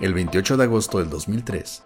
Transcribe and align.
El 0.00 0.14
28 0.14 0.56
de 0.56 0.64
agosto 0.64 0.98
del 0.98 1.10
2003, 1.10 1.84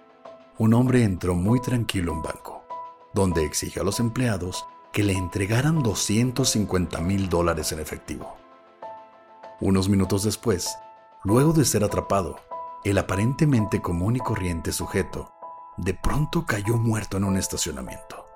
un 0.59 0.75
hombre 0.75 1.03
entró 1.03 1.35
muy 1.35 1.61
tranquilo 1.61 2.13
a 2.13 2.15
un 2.15 2.23
banco, 2.23 2.65
donde 3.13 3.45
exigió 3.45 3.83
a 3.83 3.85
los 3.85 3.99
empleados 3.99 4.67
que 4.93 5.03
le 5.03 5.15
entregaran 5.15 5.83
250 5.83 7.01
mil 7.01 7.29
dólares 7.29 7.73
en 7.73 7.81
efectivo. 7.81 8.37
Unos 9.61 9.89
minutos 9.89 10.23
después, 10.23 10.79
luego 11.25 11.53
de 11.53 11.65
ser 11.65 11.83
atrapado, 11.83 12.37
el 12.85 12.99
aparentemente 12.99 13.83
común 13.83 14.15
y 14.15 14.21
corriente 14.21 14.71
sujeto 14.71 15.35
de 15.77 15.95
pronto 15.95 16.47
cayó 16.47 16.77
muerto 16.77 17.17
en 17.17 17.25
un 17.25 17.37
estacionamiento, 17.37 18.29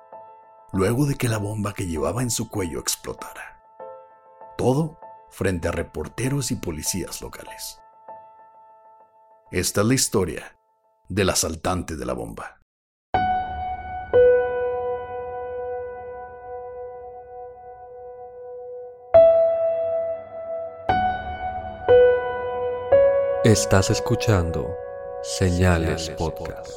luego 0.72 1.06
de 1.06 1.14
que 1.14 1.28
la 1.28 1.38
bomba 1.38 1.72
que 1.72 1.86
llevaba 1.86 2.22
en 2.22 2.32
su 2.32 2.48
cuello 2.48 2.80
explotara. 2.80 3.62
Todo 4.56 4.98
frente 5.30 5.68
a 5.68 5.70
reporteros 5.70 6.50
y 6.50 6.56
policías 6.56 7.22
locales. 7.22 7.78
Esta 9.50 9.80
es 9.80 9.86
la 9.86 9.94
historia 9.94 10.58
del 11.08 11.30
asaltante 11.30 11.96
de 11.96 12.04
la 12.04 12.12
bomba. 12.12 12.60
Estás 23.42 23.88
escuchando 23.88 24.76
Señales 25.22 26.10
Podcast. 26.10 26.70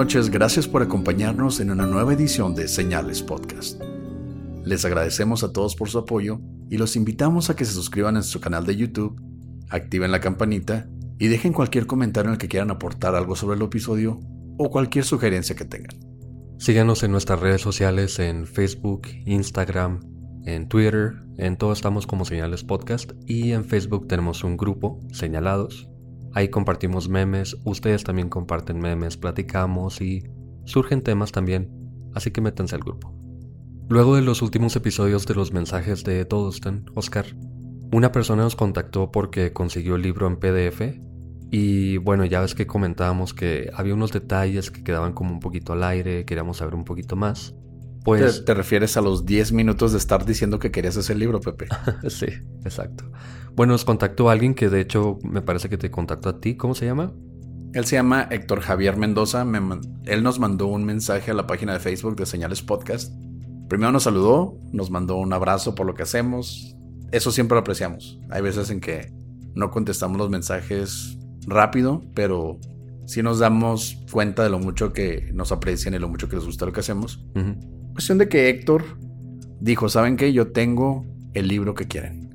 Noches, 0.00 0.30
gracias 0.30 0.66
por 0.66 0.80
acompañarnos 0.80 1.60
en 1.60 1.70
una 1.70 1.84
nueva 1.84 2.14
edición 2.14 2.54
de 2.54 2.68
Señales 2.68 3.22
Podcast. 3.22 3.82
Les 4.64 4.86
agradecemos 4.86 5.44
a 5.44 5.52
todos 5.52 5.76
por 5.76 5.90
su 5.90 5.98
apoyo 5.98 6.40
y 6.70 6.78
los 6.78 6.96
invitamos 6.96 7.50
a 7.50 7.54
que 7.54 7.66
se 7.66 7.74
suscriban 7.74 8.14
a 8.14 8.20
nuestro 8.20 8.40
canal 8.40 8.64
de 8.64 8.76
YouTube, 8.76 9.20
activen 9.68 10.10
la 10.10 10.20
campanita 10.20 10.88
y 11.18 11.28
dejen 11.28 11.52
cualquier 11.52 11.86
comentario 11.86 12.30
en 12.30 12.32
el 12.32 12.38
que 12.38 12.48
quieran 12.48 12.70
aportar 12.70 13.14
algo 13.14 13.36
sobre 13.36 13.58
el 13.58 13.62
episodio 13.62 14.18
o 14.56 14.70
cualquier 14.70 15.04
sugerencia 15.04 15.54
que 15.54 15.66
tengan. 15.66 15.98
Síganos 16.56 17.02
en 17.02 17.12
nuestras 17.12 17.38
redes 17.38 17.60
sociales 17.60 18.18
en 18.20 18.46
Facebook, 18.46 19.02
Instagram, 19.26 20.00
en 20.46 20.66
Twitter, 20.66 21.12
en 21.36 21.58
todo 21.58 21.74
estamos 21.74 22.06
como 22.06 22.24
Señales 22.24 22.64
Podcast 22.64 23.12
y 23.26 23.52
en 23.52 23.66
Facebook 23.66 24.08
tenemos 24.08 24.44
un 24.44 24.56
grupo, 24.56 24.98
Señalados, 25.12 25.89
Ahí 26.32 26.48
compartimos 26.48 27.08
memes, 27.08 27.56
ustedes 27.64 28.04
también 28.04 28.28
comparten 28.28 28.78
memes, 28.78 29.16
platicamos 29.16 30.00
y 30.00 30.24
surgen 30.64 31.02
temas 31.02 31.32
también, 31.32 31.70
así 32.14 32.30
que 32.30 32.40
métanse 32.40 32.76
al 32.76 32.82
grupo. 32.82 33.14
Luego 33.88 34.14
de 34.14 34.22
los 34.22 34.40
últimos 34.40 34.76
episodios 34.76 35.26
de 35.26 35.34
los 35.34 35.52
mensajes 35.52 36.04
de 36.04 36.24
Toddleston, 36.24 36.90
Oscar, 36.94 37.26
una 37.92 38.12
persona 38.12 38.44
nos 38.44 38.54
contactó 38.54 39.10
porque 39.10 39.52
consiguió 39.52 39.96
el 39.96 40.02
libro 40.02 40.28
en 40.28 40.36
PDF 40.36 41.00
y 41.50 41.96
bueno, 41.96 42.24
ya 42.24 42.40
ves 42.40 42.54
que 42.54 42.68
comentábamos 42.68 43.34
que 43.34 43.68
había 43.74 43.94
unos 43.94 44.12
detalles 44.12 44.70
que 44.70 44.84
quedaban 44.84 45.12
como 45.12 45.32
un 45.32 45.40
poquito 45.40 45.72
al 45.72 45.82
aire, 45.82 46.24
queríamos 46.24 46.58
saber 46.58 46.76
un 46.76 46.84
poquito 46.84 47.16
más. 47.16 47.56
Pues... 48.04 48.38
¿Te, 48.38 48.44
te 48.44 48.54
refieres 48.54 48.96
a 48.96 49.00
los 49.00 49.26
10 49.26 49.52
minutos 49.52 49.90
de 49.90 49.98
estar 49.98 50.24
diciendo 50.24 50.60
que 50.60 50.70
querías 50.70 50.96
ese 50.96 51.16
libro, 51.16 51.40
Pepe? 51.40 51.66
sí, 52.08 52.26
exacto. 52.64 53.10
Bueno, 53.54 53.72
nos 53.74 53.84
contactó 53.84 54.30
alguien 54.30 54.54
que 54.54 54.68
de 54.68 54.80
hecho 54.80 55.18
me 55.22 55.42
parece 55.42 55.68
que 55.68 55.78
te 55.78 55.90
contactó 55.90 56.28
a 56.28 56.40
ti. 56.40 56.56
¿Cómo 56.56 56.74
se 56.74 56.86
llama? 56.86 57.12
Él 57.72 57.84
se 57.84 57.96
llama 57.96 58.26
Héctor 58.30 58.60
Javier 58.60 58.96
Mendoza. 58.96 59.46
él 60.06 60.22
nos 60.22 60.38
mandó 60.38 60.66
un 60.66 60.84
mensaje 60.84 61.30
a 61.30 61.34
la 61.34 61.46
página 61.46 61.72
de 61.72 61.80
Facebook 61.80 62.16
de 62.16 62.26
Señales 62.26 62.62
Podcast. 62.62 63.12
Primero 63.68 63.92
nos 63.92 64.02
saludó, 64.02 64.58
nos 64.72 64.90
mandó 64.90 65.16
un 65.16 65.32
abrazo 65.32 65.74
por 65.74 65.86
lo 65.86 65.94
que 65.94 66.02
hacemos. 66.02 66.76
Eso 67.12 67.30
siempre 67.30 67.54
lo 67.54 67.60
apreciamos. 67.60 68.18
Hay 68.30 68.42
veces 68.42 68.70
en 68.70 68.80
que 68.80 69.12
no 69.54 69.70
contestamos 69.70 70.18
los 70.18 70.30
mensajes 70.30 71.16
rápido, 71.46 72.02
pero 72.14 72.58
sí 73.06 73.22
nos 73.22 73.38
damos 73.38 73.98
cuenta 74.10 74.42
de 74.42 74.50
lo 74.50 74.58
mucho 74.58 74.92
que 74.92 75.30
nos 75.32 75.52
aprecian 75.52 75.94
y 75.94 75.98
lo 75.98 76.08
mucho 76.08 76.28
que 76.28 76.36
les 76.36 76.44
gusta 76.44 76.66
lo 76.66 76.72
que 76.72 76.80
hacemos. 76.80 77.24
Cuestión 77.92 78.18
de 78.18 78.28
que 78.28 78.48
Héctor 78.48 78.84
dijo, 79.60 79.88
¿saben 79.88 80.16
qué? 80.16 80.32
Yo 80.32 80.52
tengo 80.52 81.04
el 81.34 81.48
libro 81.48 81.74
que 81.74 81.86
quieren. 81.86 82.29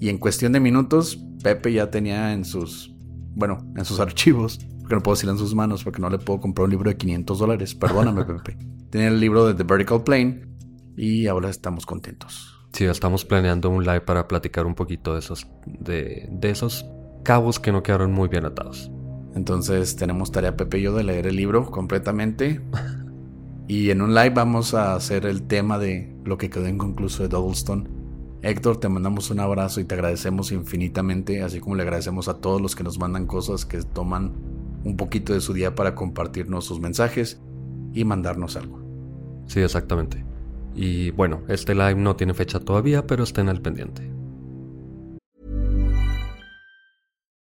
Y 0.00 0.08
en 0.08 0.18
cuestión 0.18 0.52
de 0.52 0.60
minutos, 0.60 1.18
Pepe 1.42 1.72
ya 1.72 1.90
tenía 1.90 2.32
en 2.32 2.44
sus, 2.44 2.94
bueno, 3.34 3.58
en 3.76 3.84
sus 3.84 4.00
archivos, 4.00 4.58
porque 4.80 4.94
no 4.94 5.02
puedo 5.02 5.16
decir 5.16 5.30
en 5.30 5.38
sus 5.38 5.54
manos, 5.54 5.84
porque 5.84 6.00
no 6.00 6.10
le 6.10 6.18
puedo 6.18 6.40
comprar 6.40 6.64
un 6.64 6.70
libro 6.70 6.90
de 6.90 6.96
500 6.96 7.38
dólares. 7.38 7.74
Perdóname, 7.74 8.24
Pepe. 8.42 8.56
Tenía 8.90 9.08
el 9.08 9.20
libro 9.20 9.46
de 9.46 9.54
The 9.54 9.64
Vertical 9.64 10.02
Plane 10.02 10.42
y 10.96 11.26
ahora 11.26 11.50
estamos 11.50 11.84
contentos. 11.84 12.54
Sí, 12.72 12.84
estamos 12.84 13.24
planeando 13.24 13.70
un 13.70 13.84
live 13.84 14.02
para 14.02 14.28
platicar 14.28 14.66
un 14.66 14.74
poquito 14.74 15.14
de 15.14 15.20
esos, 15.20 15.46
de, 15.66 16.28
de 16.30 16.50
esos 16.50 16.86
cabos 17.22 17.58
que 17.58 17.72
no 17.72 17.82
quedaron 17.82 18.12
muy 18.12 18.28
bien 18.28 18.44
atados. 18.44 18.90
Entonces 19.34 19.96
tenemos 19.96 20.32
tarea 20.32 20.56
Pepe 20.56 20.78
y 20.78 20.82
yo 20.82 20.94
de 20.94 21.04
leer 21.04 21.26
el 21.26 21.36
libro 21.36 21.70
completamente. 21.70 22.60
y 23.68 23.90
en 23.90 24.00
un 24.00 24.14
live 24.14 24.30
vamos 24.30 24.74
a 24.74 24.94
hacer 24.94 25.26
el 25.26 25.42
tema 25.42 25.78
de 25.78 26.14
lo 26.24 26.38
que 26.38 26.50
quedó 26.50 26.68
inconcluso 26.68 27.22
de 27.22 27.28
Doublestone 27.28 27.97
Héctor, 28.42 28.78
te 28.78 28.88
mandamos 28.88 29.30
un 29.30 29.40
abrazo 29.40 29.80
y 29.80 29.84
te 29.84 29.94
agradecemos 29.94 30.52
infinitamente, 30.52 31.42
así 31.42 31.58
como 31.58 31.74
le 31.74 31.82
agradecemos 31.82 32.28
a 32.28 32.34
todos 32.34 32.60
los 32.60 32.76
que 32.76 32.84
nos 32.84 32.98
mandan 32.98 33.26
cosas, 33.26 33.64
que 33.64 33.82
toman 33.82 34.32
un 34.84 34.96
poquito 34.96 35.32
de 35.32 35.40
su 35.40 35.52
día 35.52 35.74
para 35.74 35.94
compartirnos 35.94 36.64
sus 36.64 36.80
mensajes 36.80 37.40
y 37.92 38.04
mandarnos 38.04 38.56
algo. 38.56 38.80
Sí, 39.46 39.60
exactamente. 39.60 40.24
Y 40.74 41.10
bueno, 41.10 41.42
este 41.48 41.74
live 41.74 41.96
no 41.96 42.14
tiene 42.14 42.32
fecha 42.32 42.60
todavía, 42.60 43.06
pero 43.06 43.24
estén 43.24 43.48
al 43.48 43.60
pendiente. 43.60 44.08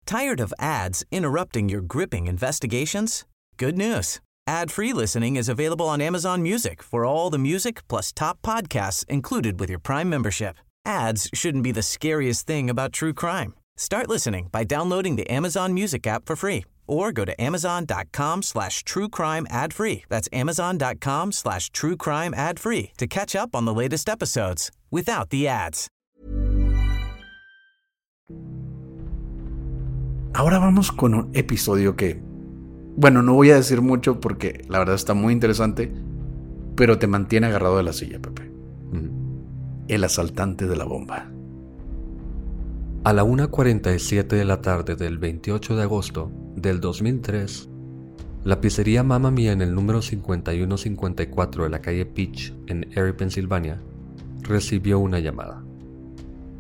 Tired 0.06 0.40
of 0.40 0.54
ads 0.58 1.04
interrupting 1.12 1.68
your 1.68 1.82
gripping 1.82 2.28
investigations? 2.28 3.26
Good 3.58 3.78
news. 3.78 4.22
Ad-free 4.48 4.94
listening 4.94 5.36
is 5.36 5.50
available 5.50 5.88
on 5.88 6.00
Amazon 6.00 6.42
Music 6.42 6.82
for 6.82 7.04
all 7.04 7.30
the 7.30 7.38
music 7.38 7.86
plus 7.90 8.14
top 8.14 8.42
podcasts 8.42 9.04
included 9.10 9.60
with 9.60 9.70
your 9.70 9.80
Prime 9.80 10.10
membership. 10.10 10.56
Ads 10.88 11.30
shouldn't 11.34 11.66
be 11.66 11.74
the 11.74 11.84
scariest 11.84 12.48
thing 12.48 12.70
about 12.70 12.94
true 12.94 13.14
crime. 13.14 13.54
Start 13.76 14.08
listening 14.08 14.48
by 14.52 14.64
downloading 14.64 15.18
the 15.18 15.30
Amazon 15.30 15.74
Music 15.74 16.08
app 16.08 16.26
for 16.26 16.36
free 16.36 16.64
or 16.88 17.12
go 17.12 17.26
to 17.26 17.34
amazon.com 17.40 18.42
slash 18.42 18.84
true 18.84 19.10
crime 19.10 19.46
ad 19.50 19.74
free. 19.74 20.06
That's 20.08 20.30
amazon.com 20.32 21.34
slash 21.34 21.70
true 21.72 21.98
crime 21.98 22.34
ad 22.34 22.58
free 22.60 22.92
to 22.98 23.06
catch 23.06 23.36
up 23.36 23.54
on 23.54 23.66
the 23.66 23.74
latest 23.74 24.08
episodes 24.08 24.72
without 24.90 25.30
the 25.30 25.48
ads. 25.48 25.90
Ahora 30.34 30.60
vamos 30.60 30.92
con 30.92 31.14
un 31.16 31.32
episodio 31.34 31.96
que, 31.96 32.22
bueno, 32.96 33.22
no 33.24 33.34
voy 33.34 33.50
a 33.50 33.56
decir 33.56 33.82
mucho 33.82 34.22
porque 34.22 34.64
la 34.70 34.80
verdad 34.80 34.96
está 34.96 35.16
muy 35.16 35.34
interesante, 35.34 35.92
pero 36.76 37.00
te 37.00 37.08
mantiene 37.08 37.48
agarrado 37.48 37.78
de 37.78 37.84
la 37.84 37.92
silla, 37.92 38.20
Pepe. 38.20 38.57
El 39.88 40.04
asaltante 40.04 40.68
de 40.68 40.76
la 40.76 40.84
bomba. 40.84 41.32
A 43.04 43.14
la 43.14 43.24
1.47 43.24 44.28
de 44.28 44.44
la 44.44 44.62
tarde 44.62 44.96
del 44.96 45.18
28 45.18 45.78
de 45.78 45.84
agosto 45.84 46.32
del 46.56 46.82
2003, 46.82 47.70
La 48.44 48.60
pizzería 48.60 49.04
Mamma 49.04 49.32
Mia 49.32 49.52
en 49.52 49.62
el 49.62 49.74
número 49.74 50.02
5154 50.02 51.64
de 51.64 51.70
la 51.70 51.80
calle 51.80 52.06
Peach 52.06 52.54
en 52.68 52.92
Erie, 52.92 53.14
Pensilvania, 53.14 53.82
recibió 54.42 55.00
una 55.00 55.20
llamada. 55.20 55.64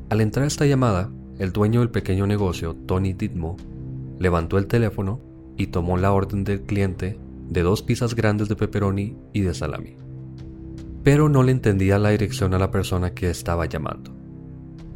Al 0.09 0.21
entrar 0.21 0.45
esta 0.45 0.65
llamada, 0.65 1.11
el 1.37 1.51
dueño 1.51 1.81
del 1.81 1.89
pequeño 1.89 2.27
negocio, 2.27 2.75
Tony 2.85 3.13
Ditmo, 3.13 3.57
levantó 4.19 4.57
el 4.57 4.67
teléfono 4.67 5.21
y 5.57 5.67
tomó 5.67 5.97
la 5.97 6.13
orden 6.13 6.43
del 6.43 6.61
cliente 6.61 7.19
de 7.49 7.61
dos 7.61 7.83
pizzas 7.83 8.15
grandes 8.15 8.47
de 8.47 8.55
pepperoni 8.55 9.17
y 9.33 9.41
de 9.41 9.53
salami. 9.53 9.97
Pero 11.07 11.29
no 11.29 11.41
le 11.41 11.53
entendía 11.53 11.99
la 11.99 12.09
dirección 12.09 12.53
a 12.53 12.59
la 12.59 12.69
persona 12.69 13.13
que 13.13 13.29
estaba 13.29 13.65
llamando. 13.65 14.13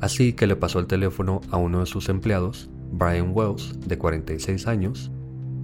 Así 0.02 0.34
que 0.34 0.46
le 0.46 0.58
pasó 0.58 0.80
el 0.80 0.86
teléfono 0.86 1.40
a 1.52 1.56
uno 1.56 1.80
de 1.80 1.86
sus 1.86 2.10
empleados, 2.10 2.70
Brian 2.92 3.32
Wells, 3.34 3.80
de 3.88 3.98
46 3.98 4.68
años, 4.68 5.10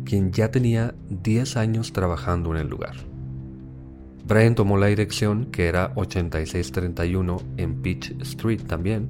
quien 0.05 0.31
ya 0.31 0.49
tenía 0.49 0.95
10 1.09 1.57
años 1.57 1.91
trabajando 1.91 2.51
en 2.51 2.61
el 2.61 2.69
lugar. 2.69 2.95
Brian 4.25 4.55
tomó 4.55 4.77
la 4.77 4.87
dirección 4.87 5.47
que 5.47 5.65
era 5.65 5.91
8631 5.95 7.41
en 7.57 7.81
Peach 7.81 8.11
Street 8.21 8.61
también, 8.61 9.09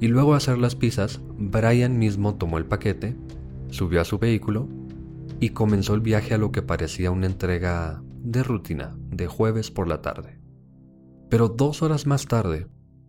y 0.00 0.06
luego 0.06 0.30
de 0.30 0.36
hacer 0.36 0.58
las 0.58 0.76
pizzas, 0.76 1.20
Brian 1.36 1.98
mismo 1.98 2.36
tomó 2.36 2.58
el 2.58 2.64
paquete, 2.64 3.16
subió 3.70 4.00
a 4.02 4.04
su 4.04 4.20
vehículo 4.20 4.68
y 5.40 5.48
comenzó 5.48 5.94
el 5.94 6.00
viaje 6.00 6.34
a 6.34 6.38
lo 6.38 6.52
que 6.52 6.62
parecía 6.62 7.10
una 7.10 7.26
entrega 7.26 8.04
de 8.30 8.42
rutina 8.42 8.96
de 9.10 9.26
jueves 9.26 9.70
por 9.70 9.88
la 9.88 10.02
tarde. 10.02 10.40
Pero 11.28 11.48
dos 11.48 11.82
horas 11.82 12.06
más 12.06 12.26
tarde, 12.26 12.66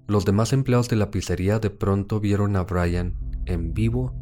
los 0.07 0.25
demás 0.25 0.53
empleados 0.53 0.89
de 0.89 0.95
la 0.95 1.11
pizzería 1.11 1.59
de 1.59 1.69
pronto 1.69 2.19
vieron 2.19 2.55
a 2.55 2.63
Brian 2.63 3.15
en 3.45 3.73
vivo 3.73 4.13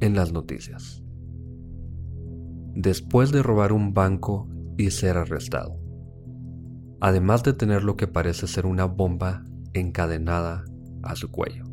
en 0.00 0.14
las 0.14 0.32
noticias 0.32 1.04
después 2.74 3.30
de 3.30 3.42
robar 3.42 3.72
un 3.72 3.94
banco 3.94 4.48
y 4.76 4.90
ser 4.90 5.16
arrestado. 5.16 5.78
Además 7.00 7.42
de 7.42 7.52
tener 7.52 7.84
lo 7.84 7.96
que 7.96 8.06
parece 8.06 8.46
ser 8.46 8.66
una 8.66 8.86
bomba 8.86 9.44
encadenada 9.72 10.64
a 11.02 11.16
su 11.16 11.30
cuello. 11.30 11.64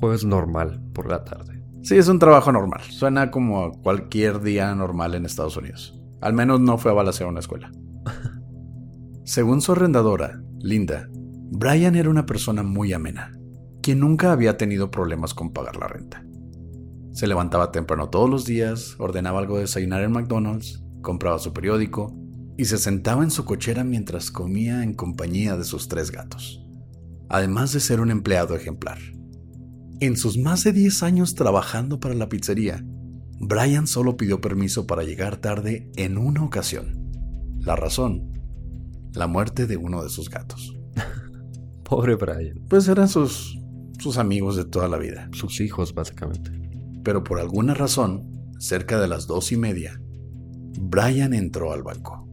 Jueves 0.00 0.24
normal 0.24 0.82
por 0.92 1.08
la 1.08 1.24
tarde. 1.24 1.62
Sí, 1.82 1.96
es 1.96 2.08
un 2.08 2.18
trabajo 2.18 2.52
normal. 2.52 2.80
Suena 2.90 3.30
como 3.30 3.72
cualquier 3.82 4.40
día 4.40 4.74
normal 4.74 5.14
en 5.14 5.26
Estados 5.26 5.56
Unidos. 5.56 6.00
Al 6.20 6.32
menos 6.32 6.60
no 6.60 6.78
fue 6.78 6.90
a 6.90 6.94
balasear 6.94 7.28
una 7.28 7.40
escuela. 7.40 7.70
Según 9.32 9.62
su 9.62 9.72
arrendadora, 9.72 10.42
Linda, 10.58 11.08
Brian 11.14 11.96
era 11.96 12.10
una 12.10 12.26
persona 12.26 12.62
muy 12.62 12.92
amena, 12.92 13.32
quien 13.80 13.98
nunca 13.98 14.30
había 14.30 14.58
tenido 14.58 14.90
problemas 14.90 15.32
con 15.32 15.54
pagar 15.54 15.76
la 15.76 15.88
renta. 15.88 16.22
Se 17.12 17.26
levantaba 17.26 17.72
temprano 17.72 18.10
todos 18.10 18.28
los 18.28 18.44
días, 18.44 18.94
ordenaba 18.98 19.38
algo 19.38 19.54
de 19.54 19.62
desayunar 19.62 20.02
en 20.02 20.12
McDonald's, 20.12 20.84
compraba 21.00 21.38
su 21.38 21.54
periódico 21.54 22.14
y 22.58 22.66
se 22.66 22.76
sentaba 22.76 23.22
en 23.24 23.30
su 23.30 23.46
cochera 23.46 23.84
mientras 23.84 24.30
comía 24.30 24.82
en 24.82 24.92
compañía 24.92 25.56
de 25.56 25.64
sus 25.64 25.88
tres 25.88 26.10
gatos. 26.10 26.62
Además 27.30 27.72
de 27.72 27.80
ser 27.80 28.02
un 28.02 28.10
empleado 28.10 28.54
ejemplar. 28.54 28.98
En 30.00 30.18
sus 30.18 30.36
más 30.36 30.62
de 30.62 30.74
10 30.74 31.02
años 31.04 31.34
trabajando 31.34 32.00
para 32.00 32.14
la 32.14 32.28
pizzería, 32.28 32.84
Brian 33.40 33.86
solo 33.86 34.18
pidió 34.18 34.42
permiso 34.42 34.86
para 34.86 35.04
llegar 35.04 35.38
tarde 35.38 35.90
en 35.96 36.18
una 36.18 36.44
ocasión. 36.44 37.10
La 37.60 37.76
razón, 37.76 38.31
la 39.14 39.26
muerte 39.26 39.66
de 39.66 39.76
uno 39.76 40.02
de 40.02 40.08
sus 40.08 40.30
gatos. 40.30 40.76
Pobre 41.84 42.16
Brian. 42.16 42.64
Pues 42.68 42.88
eran 42.88 43.08
sus, 43.08 43.58
sus 43.98 44.18
amigos 44.18 44.56
de 44.56 44.64
toda 44.64 44.88
la 44.88 44.98
vida. 44.98 45.28
Sus 45.32 45.60
hijos, 45.60 45.94
básicamente 45.94 46.62
pero 47.02 47.24
por 47.24 47.40
alguna 47.40 47.74
razón, 47.74 48.52
cerca 48.58 49.00
de 49.00 49.08
las 49.08 49.26
dos 49.26 49.52
y 49.52 49.56
media, 49.56 50.00
Brian 50.78 51.34
entró 51.34 51.72
al 51.72 51.82
banco. 51.82 52.28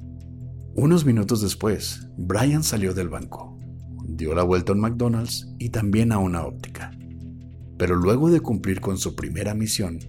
Unos 0.75 1.05
minutos 1.05 1.41
después, 1.41 2.07
Brian 2.17 2.63
salió 2.63 2.93
del 2.93 3.09
banco, 3.09 3.59
dio 4.07 4.35
la 4.35 4.43
vuelta 4.43 4.71
a 4.71 4.75
un 4.75 4.81
McDonald's 4.81 5.53
y 5.57 5.69
también 5.69 6.11
a 6.11 6.19
una 6.19 6.45
óptica. 6.45 6.91
Pero 7.77 7.95
luego 7.95 8.29
de 8.29 8.41
cumplir 8.41 8.79
con 8.79 8.97
su 8.97 9.15
primera 9.15 9.53
misión, 9.53 9.99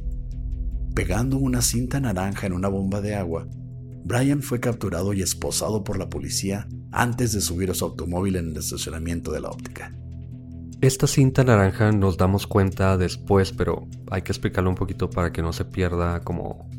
pegando 0.95 1.39
una 1.39 1.63
cinta 1.63 2.01
naranja 2.01 2.47
en 2.47 2.53
una 2.53 2.69
bomba 2.69 3.01
de 3.01 3.15
agua, 3.15 3.49
Brian 4.05 4.43
fue 4.43 4.61
capturado 4.61 5.13
y 5.13 5.23
esposado 5.23 5.85
por 5.85 5.99
la 5.99 6.09
policía 6.09 6.69
antes 6.93 7.33
de 7.33 7.41
subir 7.41 7.71
a 7.71 7.75
su 7.75 7.85
automóvil 7.85 8.37
en 8.37 8.51
el 8.51 8.57
estacionamiento 8.57 9.33
de 9.33 9.41
la 9.41 9.51
óptica. 9.51 9.95
Esta 10.81 11.07
cinta 11.07 11.45
naranja 11.45 11.93
nos 11.93 12.17
damos 12.17 12.47
cuenta 12.47 12.97
después, 12.97 13.53
pero 13.53 13.87
hay 14.11 14.23
que 14.23 14.33
explicarlo 14.33 14.71
un 14.71 14.77
poquito 14.77 15.11
para 15.11 15.31
que 15.31 15.43
no 15.43 15.53
se 15.53 15.67
pierda 15.67 16.21
como 16.21 16.71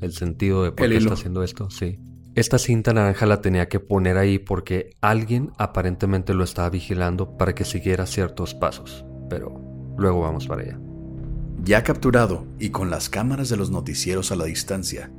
el 0.00 0.12
sentido 0.12 0.64
de 0.64 0.72
por 0.72 0.88
qué 0.88 0.96
está 0.96 1.14
haciendo 1.14 1.44
esto. 1.44 1.70
Sí. 1.70 1.98
Esta 2.34 2.58
cinta 2.58 2.92
naranja 2.92 3.26
la 3.26 3.40
tenía 3.40 3.68
que 3.68 3.78
poner 3.78 4.18
ahí 4.18 4.40
porque 4.40 4.96
alguien 5.00 5.52
aparentemente 5.56 6.34
lo 6.34 6.42
estaba 6.42 6.68
vigilando 6.68 7.36
para 7.36 7.54
que 7.54 7.64
siguiera 7.64 8.06
ciertos 8.06 8.54
pasos. 8.54 9.04
Pero 9.30 9.60
luego 9.96 10.22
vamos 10.22 10.48
para 10.48 10.62
allá. 10.62 10.80
Ya 11.62 11.84
capturado 11.84 12.48
y 12.58 12.70
con 12.70 12.90
las 12.90 13.08
cámaras 13.08 13.48
de 13.50 13.56
los 13.56 13.70
noticieros 13.70 14.32
a 14.32 14.36
la 14.36 14.46
distancia, 14.46 15.12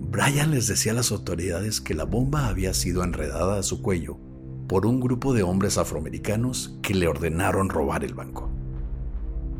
Brian 0.00 0.50
les 0.50 0.66
decía 0.66 0.92
a 0.92 0.94
las 0.94 1.12
autoridades 1.12 1.80
que 1.80 1.94
la 1.94 2.04
bomba 2.04 2.48
había 2.48 2.74
sido 2.74 3.04
enredada 3.04 3.58
a 3.58 3.62
su 3.62 3.82
cuello 3.82 4.18
por 4.66 4.86
un 4.86 5.00
grupo 5.00 5.34
de 5.34 5.42
hombres 5.42 5.78
afroamericanos 5.78 6.78
que 6.82 6.94
le 6.94 7.06
ordenaron 7.06 7.68
robar 7.68 8.04
el 8.04 8.14
banco. 8.14 8.50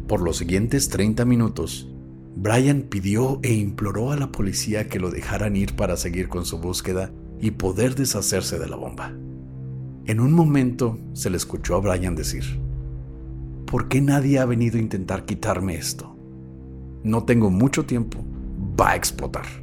Por 0.08 0.22
los 0.22 0.38
siguientes 0.38 0.88
30 0.88 1.24
minutos, 1.24 1.88
Brian 2.34 2.82
pidió 2.82 3.40
e 3.42 3.52
imploró 3.52 4.12
a 4.12 4.16
la 4.16 4.32
policía 4.32 4.88
que 4.88 4.98
lo 4.98 5.10
dejaran 5.10 5.56
ir 5.56 5.76
para 5.76 5.96
seguir 5.96 6.28
con 6.28 6.44
su 6.44 6.58
búsqueda 6.58 7.12
y 7.40 7.52
poder 7.52 7.94
deshacerse 7.94 8.58
de 8.58 8.68
la 8.68 8.76
bomba. 8.76 9.12
En 10.06 10.20
un 10.20 10.32
momento 10.32 10.98
se 11.12 11.30
le 11.30 11.36
escuchó 11.36 11.76
a 11.76 11.80
Brian 11.80 12.14
decir, 12.14 12.44
¿por 13.66 13.88
qué 13.88 14.00
nadie 14.00 14.38
ha 14.38 14.44
venido 14.46 14.78
a 14.78 14.80
intentar 14.80 15.26
quitarme 15.26 15.76
esto? 15.76 16.16
No 17.02 17.24
tengo 17.24 17.50
mucho 17.50 17.84
tiempo, 17.84 18.24
va 18.80 18.90
a 18.90 18.96
explotar. 18.96 19.59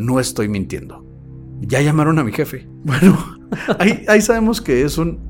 No 0.00 0.18
estoy 0.18 0.48
mintiendo. 0.48 1.04
Ya 1.60 1.82
llamaron 1.82 2.18
a 2.18 2.24
mi 2.24 2.32
jefe. 2.32 2.66
Bueno, 2.82 3.18
ahí, 3.78 4.22
sabemos 4.22 4.62
que 4.62 4.82
es 4.82 4.96
un, 4.96 5.20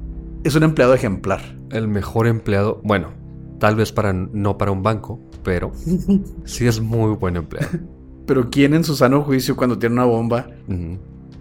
es 0.44 0.54
un 0.54 0.62
empleado 0.62 0.94
ejemplar. 0.94 1.40
El 1.72 1.88
mejor 1.88 2.28
empleado, 2.28 2.80
bueno, 2.84 3.08
tal 3.58 3.74
vez 3.74 3.90
para 3.90 4.12
no 4.12 4.56
para 4.56 4.70
un 4.70 4.84
banco, 4.84 5.20
pero 5.42 5.72
sí 6.44 6.68
es 6.68 6.80
muy 6.80 7.16
buen 7.16 7.34
empleado. 7.34 7.80
Pero 8.26 8.48
¿quién 8.48 8.74
en 8.74 8.84
su 8.84 8.94
sano 8.94 9.22
juicio 9.22 9.56
cuando 9.56 9.80
tiene 9.80 9.94
una 9.94 10.04
bomba? 10.04 10.46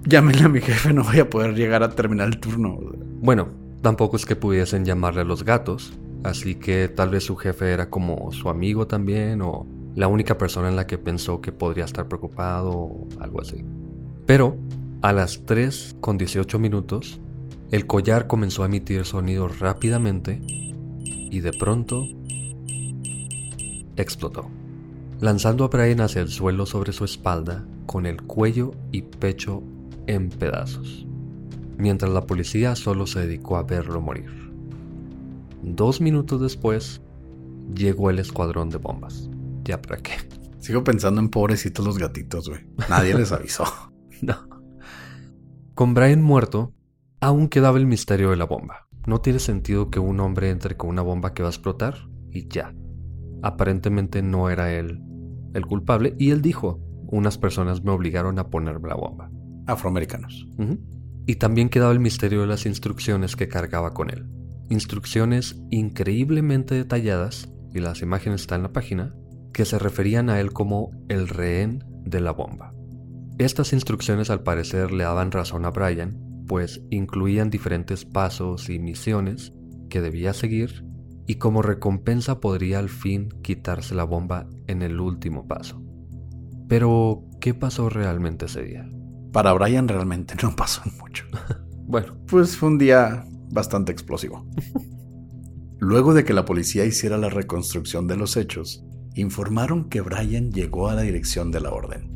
Llámenle 0.08 0.46
a 0.46 0.50
mi 0.50 0.62
jefe, 0.62 0.92
no 0.92 1.04
voy 1.04 1.20
a 1.20 1.30
poder 1.30 1.54
llegar 1.54 1.84
a 1.84 1.90
terminar 1.90 2.30
el 2.30 2.40
turno. 2.40 2.80
Bueno, 3.22 3.50
tampoco 3.84 4.16
es 4.16 4.26
que 4.26 4.36
pudiesen 4.36 4.83
llamarle 4.86 5.21
a 5.21 5.26
los 5.26 5.44
gatos, 5.44 5.94
así 6.24 6.56
que 6.56 6.88
tal 6.88 7.12
vez 7.12 7.26
su 7.26 7.36
jefe 7.36 7.71
era 7.71 7.92
como 7.92 8.31
su 8.31 8.50
amigo 8.50 8.88
también 8.88 9.44
o 9.44 9.68
la 10.00 10.08
única 10.08 10.38
persona 10.38 10.70
en 10.70 10.78
la 10.78 10.88
que 10.88 10.98
pensó 10.98 11.42
que 11.42 11.52
podría 11.52 11.84
estar 11.84 12.08
preocupado 12.08 12.72
o 12.72 13.08
algo 13.20 13.42
así. 13.42 13.66
Pero 14.26 14.56
a 15.02 15.12
las 15.12 15.44
3 15.46 15.98
con 16.00 16.18
18 16.18 16.58
minutos, 16.58 17.20
el 17.70 17.86
collar 17.86 18.26
comenzó 18.26 18.64
a 18.64 18.68
emitir 18.68 19.04
sonidos 19.04 19.60
rápidamente 19.60 20.42
y 20.42 21.42
de 21.42 21.52
pronto 21.52 22.08
explotó, 23.98 24.50
lanzando 25.20 25.66
a 25.66 25.68
Brian 25.68 26.00
hacia 26.00 26.22
el 26.22 26.30
suelo 26.30 26.66
sobre 26.66 26.94
su 26.94 27.04
espalda 27.04 27.66
con 27.86 28.06
el 28.06 28.22
cuello 28.22 28.72
y 28.94 29.02
pecho 29.02 29.64
en 30.08 30.30
pedazos, 30.30 31.06
mientras 31.78 32.10
la 32.10 32.26
policía 32.26 32.78
solo 32.78 33.06
se 33.06 33.20
dedicó 33.20 33.58
a 33.58 33.64
verlo 33.64 34.00
morir. 34.00 34.32
Dos 35.62 36.00
minutos 36.00 36.40
después, 36.40 37.02
llegó 37.76 38.10
el 38.10 38.20
escuadrón 38.20 38.70
de 38.70 38.78
bombas. 38.78 39.29
¿Ya 39.69 39.80
para 39.80 40.02
qué? 40.02 40.14
Sigo 40.57 40.83
pensando 40.83 41.21
en 41.21 41.30
pobrecitos 41.30 41.85
los 41.85 41.99
gatitos, 41.99 42.49
güey. 42.49 42.61
Nadie 42.90 43.14
les 43.14 43.31
avisó. 43.31 43.66
no. 44.23 44.35
Con 45.76 45.94
Brian 45.94 46.23
muerto, 46.23 46.73
aún 47.21 47.49
quedaba 47.49 47.78
el 47.78 47.85
misterio 47.85 48.31
de 48.31 48.35
la 48.35 48.45
bomba. 48.45 48.88
No 49.06 49.21
tiene 49.21 49.38
sentido 49.38 49.92
que 49.92 49.99
un 49.99 50.21
hombre 50.21 50.49
entre 50.49 50.76
con 50.76 50.90
una 50.90 51.04
bomba 51.04 51.35
que 51.35 51.44
va 51.44 51.49
a 51.49 51.52
explotar 51.52 52.09
y 52.31 52.47
ya. 52.47 52.73
Aparentemente 53.44 54.23
no 54.23 54.49
era 54.49 54.73
él 54.73 55.04
el 55.54 55.68
culpable 55.68 56.16
y 56.18 56.31
él 56.31 56.42
dijo, 56.42 56.80
unas 57.06 57.38
personas 57.38 57.83
me 57.83 57.92
obligaron 57.92 58.40
a 58.40 58.49
ponerme 58.49 58.90
la 58.90 58.95
bomba. 58.95 59.30
Afroamericanos. 59.68 60.47
Y 61.28 61.35
también 61.35 61.69
quedaba 61.69 61.92
el 61.92 61.99
misterio 61.99 62.42
de 62.42 62.47
las 62.47 62.66
instrucciones 62.66 63.35
que 63.35 63.47
cargaba 63.47 63.94
con 63.94 64.09
él. 64.09 64.26
Instrucciones 64.71 65.61
increíblemente 65.69 66.73
detalladas, 66.73 67.54
y 67.71 67.80
las 67.80 68.02
imágenes 68.02 68.42
están 68.42 68.59
en 68.61 68.64
la 68.64 68.73
página, 68.73 69.16
que 69.54 69.66
se 69.66 69.80
referían 69.80 70.30
a 70.30 70.40
él 70.40 70.52
como 70.54 70.92
el 71.08 71.28
rehén 71.28 71.84
de 72.04 72.22
la 72.22 72.32
bomba. 72.32 72.74
Estas 73.38 73.74
instrucciones 73.74 74.30
al 74.30 74.44
parecer 74.44 74.92
le 74.92 75.04
daban 75.04 75.32
razón 75.32 75.66
a 75.66 75.72
Brian, 75.72 76.18
pues 76.48 76.82
incluían 76.90 77.50
diferentes 77.50 78.06
pasos 78.06 78.70
y 78.70 78.80
misiones 78.80 79.54
que 79.90 80.02
debía 80.02 80.34
seguir 80.34 80.86
y 81.28 81.36
como 81.36 81.62
recompensa 81.62 82.40
podría 82.40 82.80
al 82.80 82.90
fin 82.90 83.30
quitarse 83.44 83.96
la 83.96 84.04
bomba 84.04 84.48
en 84.68 84.82
el 84.82 85.00
último 85.00 85.48
paso. 85.48 85.82
Pero, 86.68 87.24
¿qué 87.40 87.54
pasó 87.54 87.90
realmente 87.90 88.46
ese 88.46 88.64
día? 88.64 88.90
para 89.32 89.54
Brian 89.54 89.88
realmente 89.88 90.36
no 90.42 90.56
pasó 90.56 90.82
mucho. 91.00 91.26
Bueno, 91.90 92.16
Pues 92.28 92.56
fue 92.56 92.70
un 92.70 92.78
día 92.78 93.26
bastante 93.50 93.92
explosivo. 93.92 94.46
Luego 95.80 96.14
de 96.14 96.24
que 96.24 96.36
la 96.36 96.46
policía 96.46 96.86
hiciera 96.86 97.18
la 97.18 97.30
reconstrucción 97.30 98.06
de 98.06 98.16
los 98.16 98.38
hechos, 98.38 98.86
informaron 99.16 99.89
que 99.89 100.01
Brian 100.01 100.51
llegó 100.51 100.89
a 100.89 100.95
la 100.95 101.01
dirección 101.01 101.51
de 101.51 101.61
la 101.61 101.71
orden, 101.71 102.09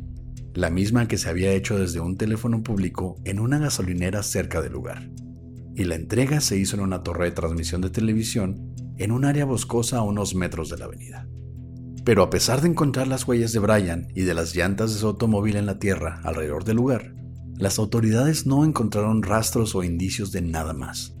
la 0.54 0.70
misma 0.70 1.08
que 1.08 1.18
se 1.18 1.28
había 1.28 1.52
hecho 1.52 1.78
desde 1.78 2.00
un 2.00 2.16
teléfono 2.16 2.62
público 2.62 3.16
en 3.24 3.40
una 3.40 3.58
gasolinera 3.58 4.22
cerca 4.22 4.62
del 4.62 4.72
lugar. 4.72 5.10
Y 5.74 5.84
la 5.84 5.96
entrega 5.96 6.40
se 6.40 6.56
hizo 6.56 6.76
en 6.76 6.82
una 6.82 7.02
torre 7.02 7.26
de 7.26 7.32
transmisión 7.32 7.80
de 7.80 7.90
televisión 7.90 8.74
en 8.96 9.10
un 9.10 9.24
área 9.24 9.44
boscosa 9.44 9.98
a 9.98 10.02
unos 10.02 10.34
metros 10.34 10.70
de 10.70 10.78
la 10.78 10.84
avenida. 10.84 11.28
Pero 12.04 12.22
a 12.22 12.30
pesar 12.30 12.60
de 12.60 12.68
encontrar 12.68 13.08
las 13.08 13.26
huellas 13.26 13.52
de 13.52 13.58
Brian 13.58 14.08
y 14.14 14.22
de 14.22 14.34
las 14.34 14.54
llantas 14.54 14.92
de 14.92 15.00
su 15.00 15.06
automóvil 15.06 15.56
en 15.56 15.66
la 15.66 15.78
tierra 15.78 16.20
alrededor 16.22 16.64
del 16.64 16.76
lugar, 16.76 17.14
las 17.56 17.78
autoridades 17.78 18.46
no 18.46 18.64
encontraron 18.64 19.22
rastros 19.22 19.74
o 19.74 19.82
indicios 19.82 20.30
de 20.30 20.42
nada 20.42 20.74
más. 20.74 21.16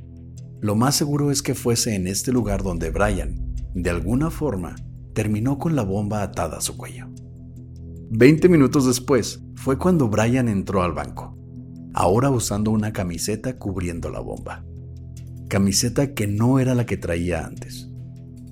Lo 0.60 0.76
más 0.76 0.94
seguro 0.94 1.30
es 1.30 1.42
que 1.42 1.54
fuese 1.54 1.94
en 1.94 2.06
este 2.06 2.32
lugar 2.32 2.62
donde 2.62 2.90
Brian, 2.90 3.54
de 3.74 3.90
alguna 3.90 4.30
forma, 4.30 4.76
terminó 5.14 5.58
con 5.58 5.76
la 5.76 5.82
bomba 5.82 6.22
atada 6.22 6.58
a 6.58 6.60
su 6.60 6.76
cuello. 6.76 7.08
Veinte 8.10 8.48
minutos 8.48 8.86
después 8.86 9.42
fue 9.54 9.78
cuando 9.78 10.08
Brian 10.08 10.48
entró 10.48 10.82
al 10.82 10.92
banco, 10.92 11.38
ahora 11.94 12.30
usando 12.30 12.70
una 12.70 12.92
camiseta 12.92 13.58
cubriendo 13.58 14.10
la 14.10 14.20
bomba. 14.20 14.64
Camiseta 15.48 16.14
que 16.14 16.26
no 16.26 16.58
era 16.58 16.74
la 16.74 16.86
que 16.86 16.96
traía 16.96 17.46
antes. 17.46 17.88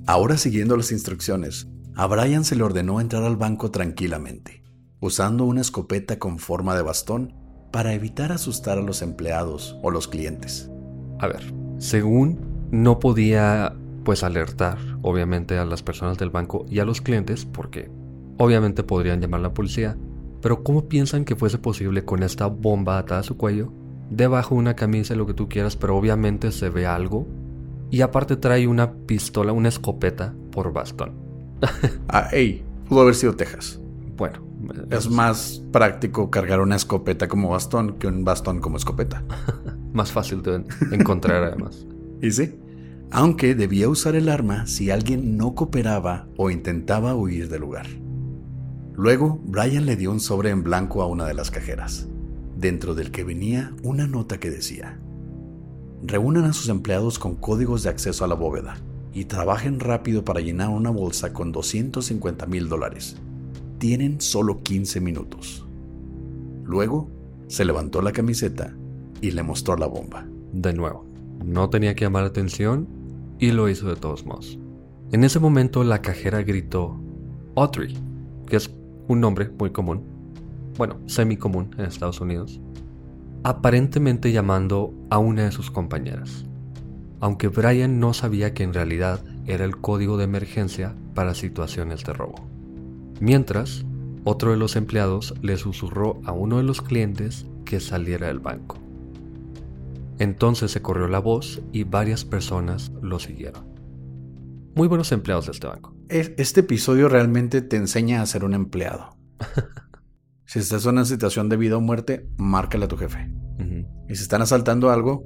Ahora 0.06 0.36
siguiendo 0.36 0.76
las 0.76 0.90
instrucciones, 0.92 1.68
a 1.94 2.06
Brian 2.06 2.44
se 2.44 2.56
le 2.56 2.62
ordenó 2.62 3.00
entrar 3.00 3.24
al 3.24 3.36
banco 3.36 3.70
tranquilamente, 3.70 4.64
usando 5.00 5.44
una 5.44 5.60
escopeta 5.60 6.18
con 6.18 6.38
forma 6.38 6.74
de 6.74 6.82
bastón 6.82 7.34
para 7.70 7.92
evitar 7.94 8.32
asustar 8.32 8.78
a 8.78 8.82
los 8.82 9.02
empleados 9.02 9.78
o 9.82 9.90
los 9.90 10.08
clientes. 10.08 10.70
a 11.18 11.28
ver, 11.28 11.54
según 11.78 12.68
no 12.72 12.98
podía 12.98 13.76
pues 14.04 14.22
alertar 14.22 14.78
obviamente 15.02 15.58
a 15.58 15.64
las 15.64 15.82
personas 15.82 16.18
del 16.18 16.30
banco 16.30 16.64
y 16.68 16.78
a 16.78 16.84
los 16.84 17.00
clientes 17.00 17.44
porque 17.44 17.90
obviamente 18.38 18.82
podrían 18.82 19.20
llamar 19.20 19.40
a 19.40 19.44
la 19.44 19.54
policía, 19.54 19.96
pero 20.40 20.62
¿cómo 20.62 20.88
piensan 20.88 21.24
que 21.24 21.36
fuese 21.36 21.58
posible 21.58 22.04
con 22.04 22.22
esta 22.22 22.46
bomba 22.46 22.98
atada 22.98 23.20
a 23.20 23.24
su 23.24 23.36
cuello, 23.36 23.72
debajo 24.10 24.54
de 24.54 24.60
una 24.60 24.74
camisa, 24.74 25.14
lo 25.14 25.26
que 25.26 25.34
tú 25.34 25.48
quieras, 25.48 25.76
pero 25.76 25.96
obviamente 25.96 26.52
se 26.52 26.68
ve 26.68 26.86
algo 26.86 27.26
y 27.90 28.00
aparte 28.00 28.36
trae 28.36 28.66
una 28.66 28.92
pistola, 28.92 29.52
una 29.52 29.68
escopeta 29.68 30.34
por 30.50 30.72
bastón? 30.72 31.12
Ah, 32.08 32.28
hey, 32.32 32.64
pudo 32.88 33.02
haber 33.02 33.14
sido 33.14 33.34
Texas. 33.34 33.80
Bueno, 34.16 34.40
Es 34.90 35.08
más 35.08 35.62
práctico 35.72 36.30
cargar 36.30 36.60
una 36.60 36.76
escopeta 36.76 37.28
como 37.28 37.48
bastón 37.50 37.94
que 37.98 38.06
un 38.06 38.24
bastón 38.24 38.60
como 38.60 38.76
escopeta. 38.76 39.22
más 39.92 40.12
fácil 40.12 40.42
de 40.42 40.64
encontrar 40.90 41.44
además. 41.44 41.86
¿Y 42.22 42.30
sí? 42.30 42.54
Aunque 43.14 43.54
debía 43.54 43.90
usar 43.90 44.14
el 44.14 44.30
arma 44.30 44.66
si 44.66 44.90
alguien 44.90 45.36
no 45.36 45.54
cooperaba 45.54 46.28
o 46.38 46.50
intentaba 46.50 47.14
huir 47.14 47.50
del 47.50 47.60
lugar. 47.60 47.86
Luego, 48.94 49.38
Brian 49.44 49.84
le 49.84 49.96
dio 49.96 50.10
un 50.10 50.18
sobre 50.18 50.48
en 50.48 50.62
blanco 50.62 51.02
a 51.02 51.06
una 51.06 51.26
de 51.26 51.34
las 51.34 51.50
cajeras, 51.50 52.08
dentro 52.56 52.94
del 52.94 53.10
que 53.10 53.22
venía 53.22 53.74
una 53.82 54.06
nota 54.06 54.40
que 54.40 54.50
decía, 54.50 54.98
reúnan 56.02 56.44
a 56.44 56.54
sus 56.54 56.70
empleados 56.70 57.18
con 57.18 57.36
códigos 57.36 57.82
de 57.82 57.90
acceso 57.90 58.24
a 58.24 58.28
la 58.28 58.34
bóveda 58.34 58.78
y 59.12 59.26
trabajen 59.26 59.78
rápido 59.78 60.24
para 60.24 60.40
llenar 60.40 60.70
una 60.70 60.88
bolsa 60.88 61.34
con 61.34 61.52
250 61.52 62.46
mil 62.46 62.70
dólares. 62.70 63.16
Tienen 63.76 64.22
solo 64.22 64.62
15 64.62 65.02
minutos. 65.02 65.66
Luego, 66.64 67.10
se 67.46 67.66
levantó 67.66 68.00
la 68.00 68.12
camiseta 68.12 68.74
y 69.20 69.32
le 69.32 69.42
mostró 69.42 69.76
la 69.76 69.86
bomba. 69.86 70.26
De 70.54 70.72
nuevo, 70.72 71.04
no 71.44 71.68
tenía 71.68 71.94
que 71.94 72.06
llamar 72.06 72.22
la 72.22 72.30
atención 72.30 73.01
y 73.42 73.50
lo 73.50 73.68
hizo 73.68 73.88
de 73.88 73.96
todos 73.96 74.24
modos. 74.24 74.56
En 75.10 75.24
ese 75.24 75.40
momento 75.40 75.82
la 75.82 76.00
cajera 76.00 76.42
gritó 76.42 76.96
Audrey, 77.56 77.98
que 78.46 78.54
es 78.54 78.72
un 79.08 79.20
nombre 79.20 79.50
muy 79.58 79.70
común, 79.70 80.04
bueno, 80.78 81.00
semi 81.06 81.36
común 81.36 81.74
en 81.76 81.86
Estados 81.86 82.20
Unidos, 82.20 82.60
aparentemente 83.42 84.30
llamando 84.30 84.94
a 85.10 85.18
una 85.18 85.42
de 85.42 85.50
sus 85.50 85.72
compañeras, 85.72 86.46
aunque 87.18 87.48
Brian 87.48 87.98
no 87.98 88.14
sabía 88.14 88.54
que 88.54 88.62
en 88.62 88.74
realidad 88.74 89.24
era 89.44 89.64
el 89.64 89.76
código 89.76 90.18
de 90.18 90.24
emergencia 90.24 90.94
para 91.12 91.34
situaciones 91.34 92.04
de 92.04 92.12
robo. 92.12 92.46
Mientras, 93.18 93.84
otro 94.22 94.52
de 94.52 94.56
los 94.56 94.76
empleados 94.76 95.34
le 95.42 95.56
susurró 95.56 96.20
a 96.24 96.30
uno 96.30 96.58
de 96.58 96.62
los 96.62 96.80
clientes 96.80 97.48
que 97.64 97.80
saliera 97.80 98.28
del 98.28 98.38
banco. 98.38 98.78
Entonces 100.18 100.70
se 100.70 100.82
corrió 100.82 101.08
la 101.08 101.18
voz 101.18 101.62
y 101.72 101.84
varias 101.84 102.24
personas 102.24 102.92
lo 103.02 103.18
siguieron. 103.18 103.72
Muy 104.74 104.88
buenos 104.88 105.12
empleados 105.12 105.46
de 105.46 105.52
este 105.52 105.66
banco. 105.66 105.94
Es- 106.08 106.32
Este 106.36 106.60
episodio 106.60 107.08
realmente 107.08 107.62
te 107.62 107.76
enseña 107.76 108.22
a 108.22 108.26
ser 108.26 108.44
un 108.44 108.54
empleado. 108.54 109.16
si 110.46 110.58
estás 110.58 110.84
en 110.84 110.92
una 110.92 111.04
situación 111.04 111.48
de 111.48 111.56
vida 111.56 111.76
o 111.76 111.80
muerte, 111.80 112.28
márcale 112.36 112.84
a 112.84 112.88
tu 112.88 112.96
jefe. 112.96 113.30
Y 114.08 114.14
si 114.16 114.22
están 114.22 114.42
asaltando 114.42 114.90
algo, 114.90 115.24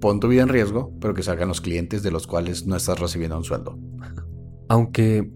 pon 0.00 0.20
tu 0.20 0.28
vida 0.28 0.42
en 0.42 0.48
riesgo, 0.48 0.92
pero 1.00 1.14
que 1.14 1.22
salgan 1.22 1.48
los 1.48 1.60
clientes 1.60 2.02
de 2.02 2.10
los 2.10 2.26
cuales 2.26 2.66
no 2.66 2.76
estás 2.76 2.98
recibiendo 2.98 3.36
un 3.38 3.44
sueldo. 3.44 3.78
Aunque 4.68 5.30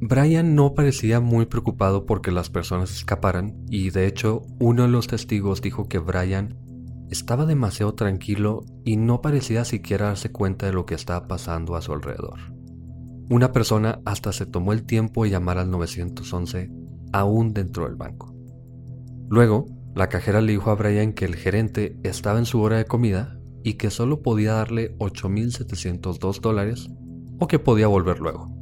Brian 0.00 0.54
no 0.54 0.74
parecía 0.74 1.20
muy 1.20 1.46
preocupado 1.46 2.04
porque 2.04 2.30
las 2.32 2.50
personas 2.50 2.90
escaparan 2.94 3.64
y 3.70 3.90
de 3.90 4.06
hecho 4.06 4.42
uno 4.60 4.82
de 4.82 4.88
los 4.88 5.06
testigos 5.06 5.62
dijo 5.62 5.88
que 5.88 5.98
Brian 5.98 6.58
estaba 7.14 7.46
demasiado 7.46 7.94
tranquilo 7.94 8.64
y 8.84 8.96
no 8.96 9.20
parecía 9.20 9.64
siquiera 9.64 10.06
darse 10.06 10.32
cuenta 10.32 10.66
de 10.66 10.72
lo 10.72 10.84
que 10.84 10.96
estaba 10.96 11.28
pasando 11.28 11.76
a 11.76 11.80
su 11.80 11.92
alrededor. 11.92 12.40
Una 13.30 13.52
persona 13.52 14.00
hasta 14.04 14.32
se 14.32 14.46
tomó 14.46 14.72
el 14.72 14.84
tiempo 14.84 15.22
de 15.22 15.30
llamar 15.30 15.58
al 15.58 15.70
911 15.70 16.70
aún 17.12 17.54
dentro 17.54 17.84
del 17.84 17.94
banco. 17.94 18.34
Luego, 19.30 19.66
la 19.94 20.08
cajera 20.08 20.40
le 20.40 20.52
dijo 20.52 20.72
a 20.72 20.74
Brian 20.74 21.12
que 21.12 21.24
el 21.24 21.36
gerente 21.36 21.96
estaba 22.02 22.40
en 22.40 22.46
su 22.46 22.60
hora 22.60 22.78
de 22.78 22.84
comida 22.84 23.38
y 23.62 23.74
que 23.74 23.90
solo 23.90 24.20
podía 24.20 24.54
darle 24.54 24.98
8.702 24.98 26.40
dólares 26.40 26.90
o 27.38 27.46
que 27.46 27.60
podía 27.60 27.86
volver 27.86 28.18
luego. 28.18 28.52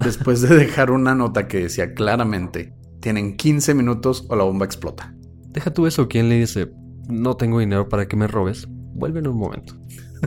Después 0.00 0.40
de 0.40 0.56
dejar 0.56 0.90
una 0.90 1.14
nota 1.14 1.46
que 1.46 1.62
decía 1.62 1.94
claramente, 1.94 2.74
tienen 3.00 3.36
15 3.36 3.74
minutos 3.74 4.26
o 4.28 4.34
la 4.34 4.42
bomba 4.42 4.66
explota. 4.66 5.14
Deja 5.50 5.72
tú 5.72 5.86
eso, 5.86 6.08
quien 6.08 6.28
le 6.28 6.40
dice, 6.40 6.72
no 7.10 7.36
tengo 7.36 7.58
dinero 7.58 7.88
para 7.88 8.06
que 8.06 8.16
me 8.16 8.26
robes, 8.26 8.66
vuelve 8.68 9.20
en 9.20 9.28
un 9.28 9.38
momento. 9.38 9.74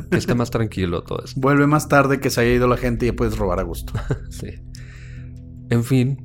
Que 0.10 0.18
esté 0.18 0.34
más 0.36 0.50
tranquilo 0.50 1.04
todo 1.04 1.24
esto. 1.24 1.40
Vuelve 1.42 1.68
más 1.68 1.88
tarde 1.88 2.20
que 2.20 2.32
se 2.32 2.42
haya 2.42 2.54
ido 2.54 2.68
la 2.68 2.78
gente 2.78 3.06
y 3.06 3.10
ya 3.10 3.16
puedes 3.16 3.38
robar 3.38 3.60
a 3.60 3.64
gusto. 3.64 3.94
Sí. 4.30 4.48
En 5.70 5.84
fin, 5.84 6.18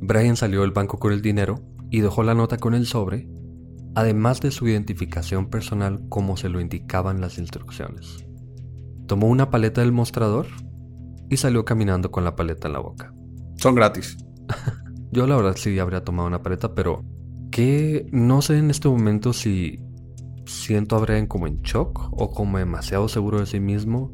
Brian 0.00 0.36
salió 0.36 0.62
del 0.62 0.70
banco 0.70 0.98
con 0.98 1.12
el 1.12 1.20
dinero 1.20 1.60
y 1.90 2.00
dejó 2.00 2.22
la 2.22 2.34
nota 2.34 2.56
con 2.56 2.74
el 2.74 2.86
sobre, 2.86 3.28
además 3.94 4.40
de 4.40 4.50
su 4.50 4.68
identificación 4.68 5.50
personal 5.50 6.04
como 6.08 6.36
se 6.36 6.48
lo 6.48 6.60
indicaban 6.60 7.20
las 7.20 7.38
instrucciones. 7.38 8.24
Tomó 9.06 9.28
una 9.28 9.50
paleta 9.50 9.80
del 9.80 9.92
mostrador 9.92 10.46
y 11.28 11.36
salió 11.36 11.64
caminando 11.64 12.10
con 12.10 12.24
la 12.24 12.36
paleta 12.36 12.68
en 12.68 12.74
la 12.74 12.80
boca. 12.80 13.12
Son 13.56 13.74
gratis. 13.74 14.16
Yo 15.12 15.26
la 15.26 15.36
verdad 15.36 15.56
sí 15.56 15.78
habría 15.78 16.04
tomado 16.04 16.26
una 16.26 16.42
paleta, 16.42 16.74
pero 16.74 17.04
que 17.54 18.08
no 18.10 18.42
sé 18.42 18.58
en 18.58 18.68
este 18.72 18.88
momento 18.88 19.32
si 19.32 19.78
siento 20.44 20.96
a 20.96 20.98
Brian 20.98 21.28
como 21.28 21.46
en 21.46 21.62
shock 21.62 22.10
o 22.10 22.32
como 22.32 22.58
demasiado 22.58 23.06
seguro 23.08 23.38
de 23.38 23.46
sí 23.46 23.60
mismo. 23.60 24.10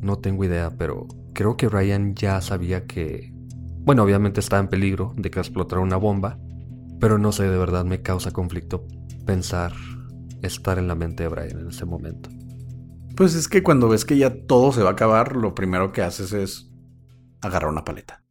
No 0.00 0.20
tengo 0.20 0.44
idea, 0.44 0.70
pero 0.78 1.08
creo 1.34 1.56
que 1.56 1.66
Brian 1.66 2.14
ya 2.14 2.40
sabía 2.40 2.86
que, 2.86 3.34
bueno, 3.80 4.04
obviamente 4.04 4.38
estaba 4.38 4.62
en 4.62 4.68
peligro 4.68 5.14
de 5.16 5.32
que 5.32 5.40
explotara 5.40 5.82
una 5.82 5.96
bomba, 5.96 6.38
pero 7.00 7.18
no 7.18 7.32
sé, 7.32 7.50
de 7.50 7.58
verdad 7.58 7.84
me 7.84 8.02
causa 8.02 8.30
conflicto 8.30 8.86
pensar 9.26 9.72
estar 10.42 10.78
en 10.78 10.86
la 10.86 10.94
mente 10.94 11.24
de 11.24 11.28
Brian 11.28 11.58
en 11.58 11.70
ese 11.70 11.86
momento. 11.86 12.30
Pues 13.16 13.34
es 13.34 13.48
que 13.48 13.64
cuando 13.64 13.88
ves 13.88 14.04
que 14.04 14.16
ya 14.16 14.46
todo 14.46 14.70
se 14.70 14.84
va 14.84 14.90
a 14.90 14.92
acabar, 14.92 15.34
lo 15.34 15.56
primero 15.56 15.90
que 15.90 16.02
haces 16.02 16.32
es 16.32 16.70
agarrar 17.40 17.68
una 17.68 17.84
paleta 17.84 18.22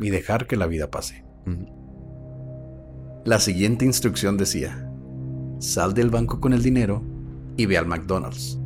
y 0.00 0.10
dejar 0.10 0.48
que 0.48 0.56
la 0.56 0.66
vida 0.66 0.90
pase. 0.90 1.24
La 3.26 3.38
siguiente 3.38 3.84
instrucción 3.84 4.38
decía, 4.38 4.90
sal 5.58 5.92
del 5.92 6.08
banco 6.08 6.40
con 6.40 6.54
el 6.54 6.62
dinero 6.62 7.02
y 7.58 7.66
ve 7.66 7.76
al 7.76 7.84
McDonald's. 7.84 8.58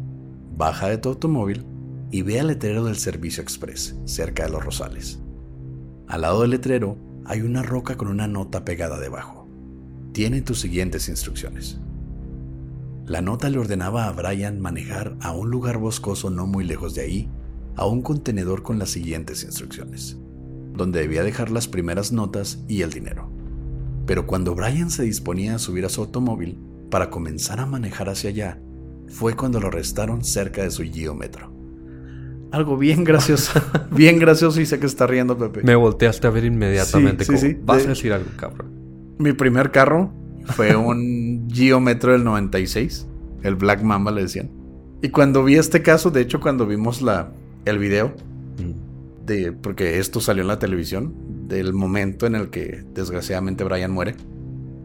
Baja 0.57 0.87
de 0.87 0.99
tu 0.99 1.09
automóvil 1.09 1.67
y 2.13 2.23
ve 2.23 2.39
al 2.39 2.47
letrero 2.47 2.85
del 2.85 2.95
servicio 2.95 3.43
express 3.43 3.97
cerca 4.05 4.45
de 4.45 4.51
los 4.51 4.65
rosales. 4.65 5.19
Al 6.07 6.21
lado 6.21 6.43
del 6.43 6.53
letrero 6.53 6.97
hay 7.25 7.41
una 7.41 7.65
roca 7.65 7.97
con 7.97 8.07
una 8.07 8.29
nota 8.29 8.65
pegada 8.65 9.01
debajo. 9.01 9.49
Tiene 10.13 10.41
tus 10.41 10.61
siguientes 10.61 11.09
instrucciones. 11.09 11.81
La 13.07 13.23
nota 13.23 13.51
le 13.51 13.59
ordenaba 13.59 14.07
a 14.07 14.13
Brian 14.13 14.61
manejar 14.61 15.17
a 15.21 15.33
un 15.33 15.51
lugar 15.51 15.79
boscoso 15.79 16.31
no 16.31 16.47
muy 16.47 16.63
lejos 16.63 16.95
de 16.95 17.03
ahí, 17.03 17.29
a 17.75 17.87
un 17.87 18.03
contenedor 18.03 18.63
con 18.63 18.79
las 18.79 18.91
siguientes 18.91 19.43
instrucciones, 19.43 20.17
donde 20.75 21.01
debía 21.01 21.25
dejar 21.25 21.51
las 21.51 21.67
primeras 21.67 22.13
notas 22.13 22.61
y 22.69 22.83
el 22.83 22.93
dinero. 22.93 23.34
Pero 24.07 24.27
cuando 24.27 24.55
Brian 24.55 24.91
se 24.91 25.03
disponía 25.03 25.55
a 25.55 25.59
subir 25.59 25.85
a 25.85 25.89
su 25.89 26.03
automóvil, 26.03 26.59
para 26.91 27.11
comenzar 27.11 27.59
a 27.61 27.67
manejar 27.67 28.09
hacia 28.09 28.31
allá 28.31 28.61
fue 29.09 29.35
cuando 29.35 29.61
lo 29.61 29.69
arrestaron 29.69 30.23
cerca 30.25 30.63
de 30.63 30.71
su 30.71 30.83
geómetro. 30.85 31.53
Algo 32.51 32.77
bien 32.77 33.03
gracioso, 33.05 33.61
bien 33.91 34.19
gracioso 34.19 34.61
y 34.61 34.67
sé 34.67 34.79
que 34.79 34.87
está 34.87 35.07
riendo 35.07 35.37
Pepe. 35.37 35.63
Me 35.65 35.75
volteaste 35.75 36.27
a 36.27 36.31
ver 36.31 36.45
inmediatamente. 36.45 37.25
Sí, 37.25 37.37
sí, 37.37 37.39
como, 37.39 37.53
sí. 37.55 37.61
Vas 37.65 37.79
De- 37.79 37.85
a 37.85 37.89
decir 37.89 38.13
algo, 38.13 38.31
cabrón. 38.37 38.71
Mi 39.19 39.33
primer 39.33 39.71
carro 39.73 40.13
fue 40.47 40.77
un 40.77 41.49
geómetro 41.53 42.13
del 42.13 42.23
96, 42.25 43.07
el 43.43 43.55
Black 43.57 43.83
Mamba 43.83 44.13
le 44.13 44.23
decían. 44.23 44.51
Y 45.03 45.09
cuando 45.09 45.43
vi 45.45 45.57
este 45.57 45.83
caso, 45.83 46.11
de 46.11 46.21
hecho 46.21 46.41
cuando 46.41 46.67
vimos 46.67 47.03
la, 47.03 47.33
el 47.65 47.79
video, 47.79 48.15
Mm. 48.59 49.27
de, 49.27 49.51
porque 49.53 49.99
esto 49.99 50.21
salió 50.21 50.43
en 50.43 50.49
la 50.49 50.61
televisión, 50.61 51.13
del 51.47 51.73
momento 51.73 52.27
en 52.27 52.35
el 52.35 52.51
que 52.51 52.85
desgraciadamente 52.95 53.65
Brian 53.65 53.93
muere, 53.93 54.15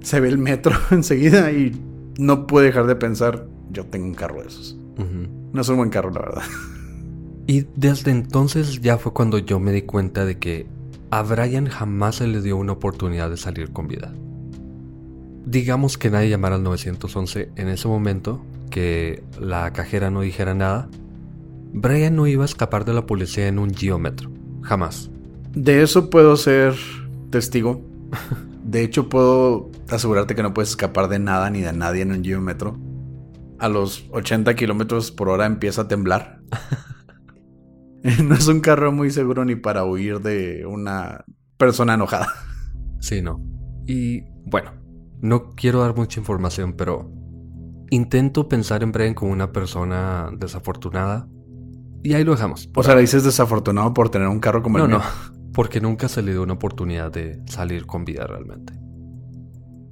se 0.01 0.19
ve 0.19 0.29
el 0.29 0.37
metro 0.37 0.73
enseguida 0.91 1.51
y 1.51 1.71
no 2.17 2.47
pude 2.47 2.65
dejar 2.65 2.87
de 2.87 2.95
pensar, 2.95 3.47
yo 3.71 3.85
tengo 3.85 4.05
un 4.05 4.15
carro 4.15 4.41
de 4.41 4.47
esos. 4.47 4.77
No 5.53 5.61
es 5.61 5.69
un 5.69 5.77
buen 5.77 5.89
carro, 5.89 6.11
la 6.11 6.19
verdad. 6.19 6.43
Y 7.47 7.65
desde 7.75 8.11
entonces 8.11 8.81
ya 8.81 8.97
fue 8.97 9.13
cuando 9.13 9.39
yo 9.39 9.59
me 9.59 9.71
di 9.71 9.81
cuenta 9.81 10.25
de 10.25 10.37
que 10.37 10.67
a 11.09 11.23
Brian 11.23 11.67
jamás 11.67 12.17
se 12.17 12.27
le 12.27 12.41
dio 12.41 12.57
una 12.57 12.73
oportunidad 12.73 13.29
de 13.29 13.37
salir 13.37 13.71
con 13.71 13.87
vida. 13.87 14.13
Digamos 15.45 15.97
que 15.97 16.11
nadie 16.11 16.29
llamara 16.29 16.57
al 16.57 16.63
911 16.63 17.49
en 17.55 17.69
ese 17.69 17.87
momento, 17.87 18.43
que 18.69 19.23
la 19.39 19.71
cajera 19.73 20.11
no 20.11 20.21
dijera 20.21 20.53
nada. 20.53 20.89
Brian 21.73 22.15
no 22.15 22.27
iba 22.27 22.43
a 22.43 22.45
escapar 22.45 22.85
de 22.85 22.93
la 22.93 23.05
policía 23.05 23.47
en 23.47 23.57
un 23.57 23.73
geómetro, 23.73 24.29
jamás. 24.61 25.09
De 25.53 25.81
eso 25.81 26.09
puedo 26.09 26.35
ser 26.35 26.75
testigo. 27.29 27.81
De 28.63 28.83
hecho, 28.83 29.09
puedo 29.09 29.71
asegurarte 29.89 30.35
que 30.35 30.43
no 30.43 30.53
puedes 30.53 30.69
escapar 30.69 31.07
de 31.07 31.19
nada 31.19 31.49
ni 31.49 31.61
de 31.61 31.73
nadie 31.73 32.03
en 32.03 32.11
un 32.11 32.23
geómetro. 32.23 32.77
A 33.57 33.67
los 33.67 34.07
80 34.11 34.55
kilómetros 34.55 35.11
por 35.11 35.29
hora 35.29 35.45
empieza 35.45 35.81
a 35.81 35.87
temblar. 35.87 36.39
no 38.23 38.35
es 38.35 38.47
un 38.47 38.61
carro 38.61 38.91
muy 38.91 39.11
seguro 39.11 39.43
ni 39.43 39.55
para 39.55 39.85
huir 39.85 40.21
de 40.21 40.65
una 40.65 41.25
persona 41.57 41.95
enojada. 41.95 42.27
Sí, 42.99 43.21
no. 43.21 43.41
Y 43.87 44.25
bueno, 44.45 44.71
no 45.21 45.51
quiero 45.55 45.81
dar 45.81 45.95
mucha 45.95 46.19
información, 46.19 46.73
pero 46.73 47.11
intento 47.89 48.47
pensar 48.47 48.83
en 48.83 48.91
Brian 48.91 49.13
como 49.13 49.31
una 49.31 49.51
persona 49.51 50.29
desafortunada. 50.37 51.27
Y 52.03 52.13
ahí 52.13 52.23
lo 52.23 52.31
dejamos. 52.31 52.69
O 52.75 52.83
sea, 52.83 52.95
le 52.95 53.01
dices 53.01 53.23
desafortunado 53.23 53.93
por 53.93 54.09
tener 54.09 54.27
un 54.27 54.39
carro 54.39 54.61
como 54.61 54.77
No, 54.77 54.85
el 54.85 54.91
no, 54.91 54.99
mío. 54.99 55.07
Porque 55.53 55.81
nunca 55.81 56.07
se 56.07 56.21
le 56.21 56.31
dio 56.31 56.43
una 56.43 56.53
oportunidad 56.53 57.11
de 57.11 57.41
salir 57.45 57.85
con 57.85 58.05
vida 58.05 58.25
realmente. 58.27 58.73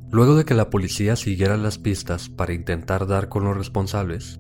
Luego 0.10 0.36
de 0.36 0.46
que 0.46 0.54
la 0.54 0.70
policía 0.70 1.16
siguiera 1.16 1.58
las 1.58 1.78
pistas 1.78 2.30
para 2.30 2.54
intentar 2.54 3.08
dar 3.08 3.28
con 3.28 3.44
los 3.44 3.58
responsables, 3.58 4.40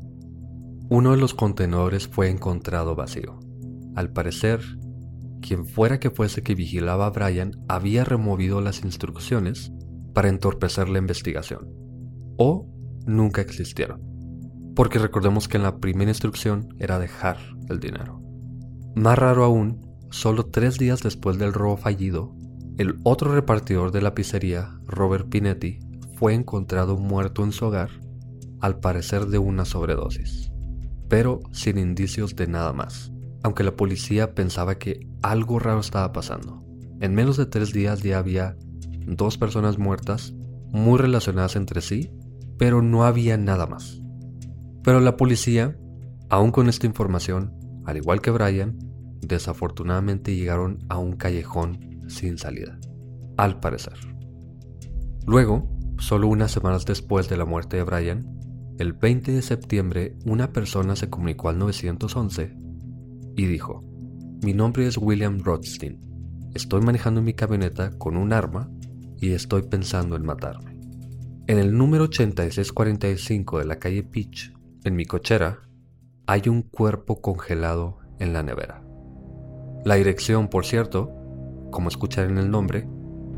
uno 0.89 1.11
de 1.11 1.17
los 1.17 1.33
contenedores 1.33 2.07
fue 2.07 2.29
encontrado 2.29 2.95
vacío. 2.95 3.39
Al 3.95 4.13
parecer, 4.13 4.61
quien 5.41 5.65
fuera 5.65 5.99
que 5.99 6.09
fuese 6.09 6.41
que 6.41 6.55
vigilaba 6.55 7.07
a 7.07 7.09
Brian 7.09 7.51
había 7.67 8.05
removido 8.05 8.61
las 8.61 8.83
instrucciones 8.83 9.73
para 10.13 10.29
entorpecer 10.29 10.87
la 10.87 10.99
investigación. 10.99 11.67
O 12.37 12.69
nunca 13.05 13.41
existieron. 13.41 14.01
Porque 14.75 14.99
recordemos 14.99 15.47
que 15.47 15.57
en 15.57 15.63
la 15.63 15.77
primera 15.79 16.11
instrucción 16.11 16.69
era 16.79 16.99
dejar 16.99 17.37
el 17.69 17.79
dinero. 17.79 18.21
Más 18.95 19.17
raro 19.17 19.43
aún, 19.43 19.86
solo 20.17 20.47
tres 20.47 20.79
días 20.79 21.03
después 21.03 21.37
del 21.37 21.53
robo 21.53 21.77
fallido, 21.77 22.35
el 22.77 22.99
otro 23.03 23.33
repartidor 23.33 23.91
de 23.91 24.01
la 24.01 24.15
pizzería, 24.15 24.79
Robert 24.87 25.29
Pinetti, 25.29 25.79
fue 26.15 26.33
encontrado 26.33 26.97
muerto 26.97 27.43
en 27.43 27.51
su 27.51 27.65
hogar, 27.65 27.91
al 28.59 28.79
parecer 28.79 29.27
de 29.27 29.37
una 29.37 29.63
sobredosis, 29.63 30.51
pero 31.07 31.39
sin 31.51 31.77
indicios 31.77 32.35
de 32.35 32.47
nada 32.47 32.73
más, 32.73 33.11
aunque 33.43 33.63
la 33.63 33.75
policía 33.75 34.33
pensaba 34.33 34.79
que 34.79 35.07
algo 35.21 35.59
raro 35.59 35.81
estaba 35.81 36.11
pasando. 36.13 36.63
En 36.99 37.13
menos 37.13 37.37
de 37.37 37.45
tres 37.45 37.71
días 37.71 38.01
ya 38.01 38.17
había 38.17 38.57
dos 39.05 39.37
personas 39.37 39.77
muertas, 39.77 40.33
muy 40.71 40.97
relacionadas 40.97 41.55
entre 41.55 41.81
sí, 41.81 42.11
pero 42.57 42.81
no 42.81 43.03
había 43.05 43.37
nada 43.37 43.67
más. 43.67 44.01
Pero 44.83 44.99
la 44.99 45.15
policía, 45.15 45.77
aún 46.29 46.51
con 46.51 46.69
esta 46.69 46.87
información, 46.87 47.53
al 47.85 47.97
igual 47.97 48.19
que 48.19 48.31
Brian, 48.31 48.86
desafortunadamente 49.21 50.35
llegaron 50.35 50.79
a 50.89 50.97
un 50.97 51.13
callejón 51.13 52.01
sin 52.07 52.37
salida, 52.37 52.79
al 53.37 53.59
parecer. 53.59 53.97
Luego, 55.25 55.69
solo 55.97 56.27
unas 56.27 56.51
semanas 56.51 56.85
después 56.85 57.29
de 57.29 57.37
la 57.37 57.45
muerte 57.45 57.77
de 57.77 57.83
Brian, 57.83 58.37
el 58.79 58.93
20 58.93 59.31
de 59.31 59.41
septiembre 59.41 60.15
una 60.25 60.53
persona 60.53 60.95
se 60.95 61.09
comunicó 61.09 61.49
al 61.49 61.57
911 61.57 62.55
y 63.35 63.45
dijo, 63.45 63.83
mi 64.43 64.53
nombre 64.53 64.87
es 64.87 64.97
William 64.97 65.39
Rothstein, 65.39 65.99
estoy 66.53 66.81
manejando 66.81 67.21
mi 67.21 67.33
camioneta 67.33 67.91
con 67.97 68.17
un 68.17 68.33
arma 68.33 68.69
y 69.19 69.31
estoy 69.31 69.63
pensando 69.63 70.15
en 70.15 70.25
matarme. 70.25 70.79
En 71.47 71.59
el 71.59 71.75
número 71.75 72.03
8645 72.05 73.59
de 73.59 73.65
la 73.65 73.79
calle 73.79 74.03
Peach, 74.03 74.53
en 74.83 74.95
mi 74.95 75.05
cochera, 75.05 75.61
hay 76.25 76.49
un 76.49 76.61
cuerpo 76.61 77.21
congelado 77.21 77.99
en 78.19 78.33
la 78.33 78.43
nevera. 78.43 78.86
La 79.87 79.95
dirección, 79.95 80.49
por 80.49 80.65
cierto, 80.65 81.13
como 81.71 81.87
escuchar 81.87 82.25
en 82.25 82.37
el 82.37 82.51
nombre, 82.51 82.89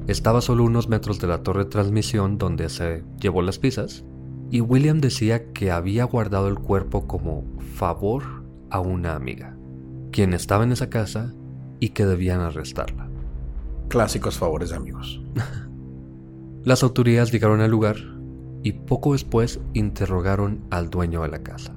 estaba 0.07 0.41
solo 0.41 0.63
unos 0.63 0.89
metros 0.89 1.19
de 1.19 1.27
la 1.27 1.43
torre 1.43 1.65
de 1.65 1.69
transmisión 1.69 2.39
donde 2.39 2.69
se 2.69 3.03
llevó 3.21 3.43
las 3.43 3.59
pizzas, 3.59 4.03
y 4.49 4.59
William 4.59 4.99
decía 4.99 5.51
que 5.53 5.69
había 5.69 6.05
guardado 6.05 6.47
el 6.47 6.57
cuerpo 6.57 7.05
como 7.05 7.43
favor 7.75 8.23
a 8.71 8.79
una 8.79 9.13
amiga, 9.13 9.55
quien 10.11 10.33
estaba 10.33 10.63
en 10.63 10.71
esa 10.71 10.89
casa 10.89 11.35
y 11.79 11.89
que 11.89 12.07
debían 12.07 12.39
arrestarla. 12.39 13.07
Clásicos 13.87 14.39
favores 14.39 14.71
de 14.71 14.77
amigos. 14.77 15.21
Las 16.63 16.81
autoridades 16.81 17.31
llegaron 17.31 17.61
al 17.61 17.69
lugar 17.69 17.97
y 18.63 18.71
poco 18.71 19.13
después 19.13 19.59
interrogaron 19.75 20.65
al 20.71 20.89
dueño 20.89 21.21
de 21.21 21.27
la 21.27 21.43
casa. 21.43 21.75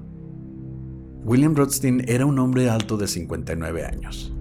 William 1.24 1.54
Rothstein 1.54 2.08
era 2.08 2.24
un 2.24 2.38
hombre 2.38 2.70
alto 2.70 2.96
de 2.96 3.06
59 3.06 3.84
años. 3.84 4.32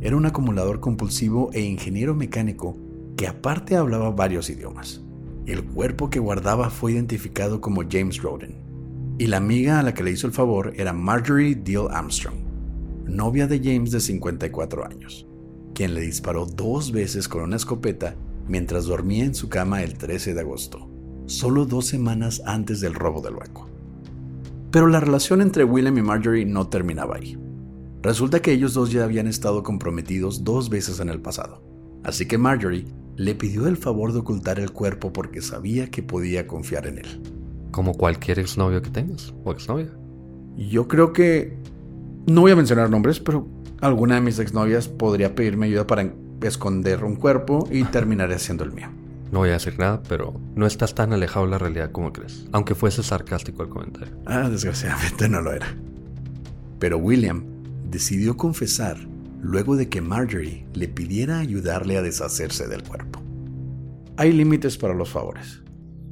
Era 0.00 0.16
un 0.16 0.24
acumulador 0.24 0.80
compulsivo 0.80 1.50
e 1.52 1.60
ingeniero 1.60 2.14
mecánico 2.14 2.76
que 3.16 3.26
aparte 3.26 3.76
hablaba 3.76 4.10
varios 4.10 4.48
idiomas. 4.48 5.02
El 5.44 5.64
cuerpo 5.64 6.08
que 6.08 6.20
guardaba 6.20 6.70
fue 6.70 6.92
identificado 6.92 7.60
como 7.60 7.82
James 7.90 8.22
Roden, 8.22 8.54
y 9.18 9.26
la 9.26 9.36
amiga 9.36 9.78
a 9.78 9.82
la 9.82 9.92
que 9.92 10.02
le 10.02 10.12
hizo 10.12 10.26
el 10.26 10.32
favor 10.32 10.72
era 10.76 10.94
Marjorie 10.94 11.54
Deal 11.54 11.88
Armstrong, 11.90 12.36
novia 13.04 13.46
de 13.46 13.60
James 13.62 13.90
de 13.90 14.00
54 14.00 14.86
años, 14.86 15.26
quien 15.74 15.94
le 15.94 16.00
disparó 16.00 16.46
dos 16.46 16.92
veces 16.92 17.28
con 17.28 17.42
una 17.42 17.56
escopeta 17.56 18.16
mientras 18.48 18.86
dormía 18.86 19.24
en 19.24 19.34
su 19.34 19.50
cama 19.50 19.82
el 19.82 19.98
13 19.98 20.32
de 20.32 20.40
agosto, 20.40 20.88
solo 21.26 21.66
dos 21.66 21.86
semanas 21.86 22.40
antes 22.46 22.80
del 22.80 22.94
robo 22.94 23.20
del 23.20 23.34
banco. 23.34 23.68
Pero 24.70 24.86
la 24.86 25.00
relación 25.00 25.42
entre 25.42 25.64
William 25.64 25.98
y 25.98 26.02
Marjorie 26.02 26.46
no 26.46 26.68
terminaba 26.68 27.16
ahí. 27.16 27.36
Resulta 28.02 28.40
que 28.40 28.52
ellos 28.52 28.72
dos 28.72 28.90
ya 28.90 29.04
habían 29.04 29.26
estado 29.26 29.62
comprometidos 29.62 30.42
dos 30.42 30.70
veces 30.70 31.00
en 31.00 31.10
el 31.10 31.20
pasado, 31.20 31.62
así 32.02 32.26
que 32.26 32.38
Marjorie 32.38 32.86
le 33.16 33.34
pidió 33.34 33.66
el 33.66 33.76
favor 33.76 34.14
de 34.14 34.20
ocultar 34.20 34.58
el 34.58 34.70
cuerpo 34.70 35.12
porque 35.12 35.42
sabía 35.42 35.90
que 35.90 36.02
podía 36.02 36.46
confiar 36.46 36.86
en 36.86 36.98
él. 36.98 37.20
Como 37.70 37.92
cualquier 37.92 38.38
exnovio 38.38 38.80
que 38.80 38.88
tengas 38.88 39.34
o 39.44 39.52
exnovia. 39.52 39.90
Yo 40.56 40.88
creo 40.88 41.12
que... 41.12 41.58
No 42.26 42.40
voy 42.40 42.52
a 42.52 42.56
mencionar 42.56 42.88
nombres, 42.88 43.20
pero 43.20 43.46
alguna 43.82 44.14
de 44.14 44.22
mis 44.22 44.38
exnovias 44.38 44.88
podría 44.88 45.34
pedirme 45.34 45.66
ayuda 45.66 45.86
para 45.86 46.10
esconder 46.40 47.04
un 47.04 47.16
cuerpo 47.16 47.68
y 47.70 47.84
terminaré 47.84 48.34
haciendo 48.34 48.64
el 48.64 48.72
mío. 48.72 48.88
No 49.30 49.40
voy 49.40 49.50
a 49.50 49.54
decir 49.54 49.78
nada, 49.78 50.02
pero 50.08 50.34
no 50.56 50.66
estás 50.66 50.94
tan 50.94 51.12
alejado 51.12 51.44
de 51.44 51.52
la 51.52 51.58
realidad 51.58 51.92
como 51.92 52.12
crees, 52.12 52.46
aunque 52.52 52.74
fuese 52.74 53.02
sarcástico 53.02 53.62
el 53.62 53.68
comentario. 53.68 54.14
Ah, 54.24 54.48
desgraciadamente 54.48 55.28
no 55.28 55.42
lo 55.42 55.52
era. 55.52 55.76
Pero 56.78 56.96
William 56.98 57.44
decidió 57.90 58.36
confesar 58.36 58.96
luego 59.40 59.76
de 59.76 59.88
que 59.88 60.00
Marjorie 60.00 60.66
le 60.74 60.88
pidiera 60.88 61.38
ayudarle 61.38 61.96
a 61.96 62.02
deshacerse 62.02 62.68
del 62.68 62.82
cuerpo. 62.82 63.20
Hay 64.16 64.32
límites 64.32 64.76
para 64.76 64.94
los 64.94 65.10
favores. 65.10 65.62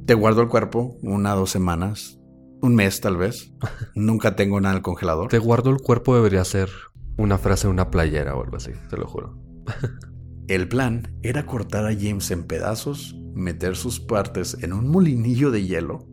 Te 0.05 0.13
guardo 0.15 0.41
el 0.41 0.47
cuerpo 0.47 0.97
una, 1.01 1.35
dos 1.35 1.51
semanas, 1.51 2.19
un 2.61 2.75
mes 2.75 3.01
tal 3.01 3.17
vez. 3.17 3.53
Nunca 3.95 4.35
tengo 4.35 4.59
nada 4.59 4.73
en 4.73 4.77
el 4.77 4.83
congelador. 4.83 5.29
Te 5.29 5.39
guardo 5.39 5.69
el 5.69 5.81
cuerpo 5.81 6.15
debería 6.15 6.43
ser 6.43 6.69
una 7.17 7.37
frase 7.37 7.67
de 7.67 7.73
una 7.73 7.91
playera 7.91 8.35
o 8.35 8.43
algo 8.43 8.57
así, 8.57 8.71
te 8.89 8.97
lo 8.97 9.07
juro. 9.07 9.37
El 10.47 10.67
plan 10.67 11.15
era 11.21 11.45
cortar 11.45 11.85
a 11.85 11.93
James 11.93 12.31
en 12.31 12.43
pedazos, 12.43 13.15
meter 13.35 13.75
sus 13.75 13.99
partes 13.99 14.57
en 14.63 14.73
un 14.73 14.87
molinillo 14.87 15.51
de 15.51 15.63
hielo 15.63 16.07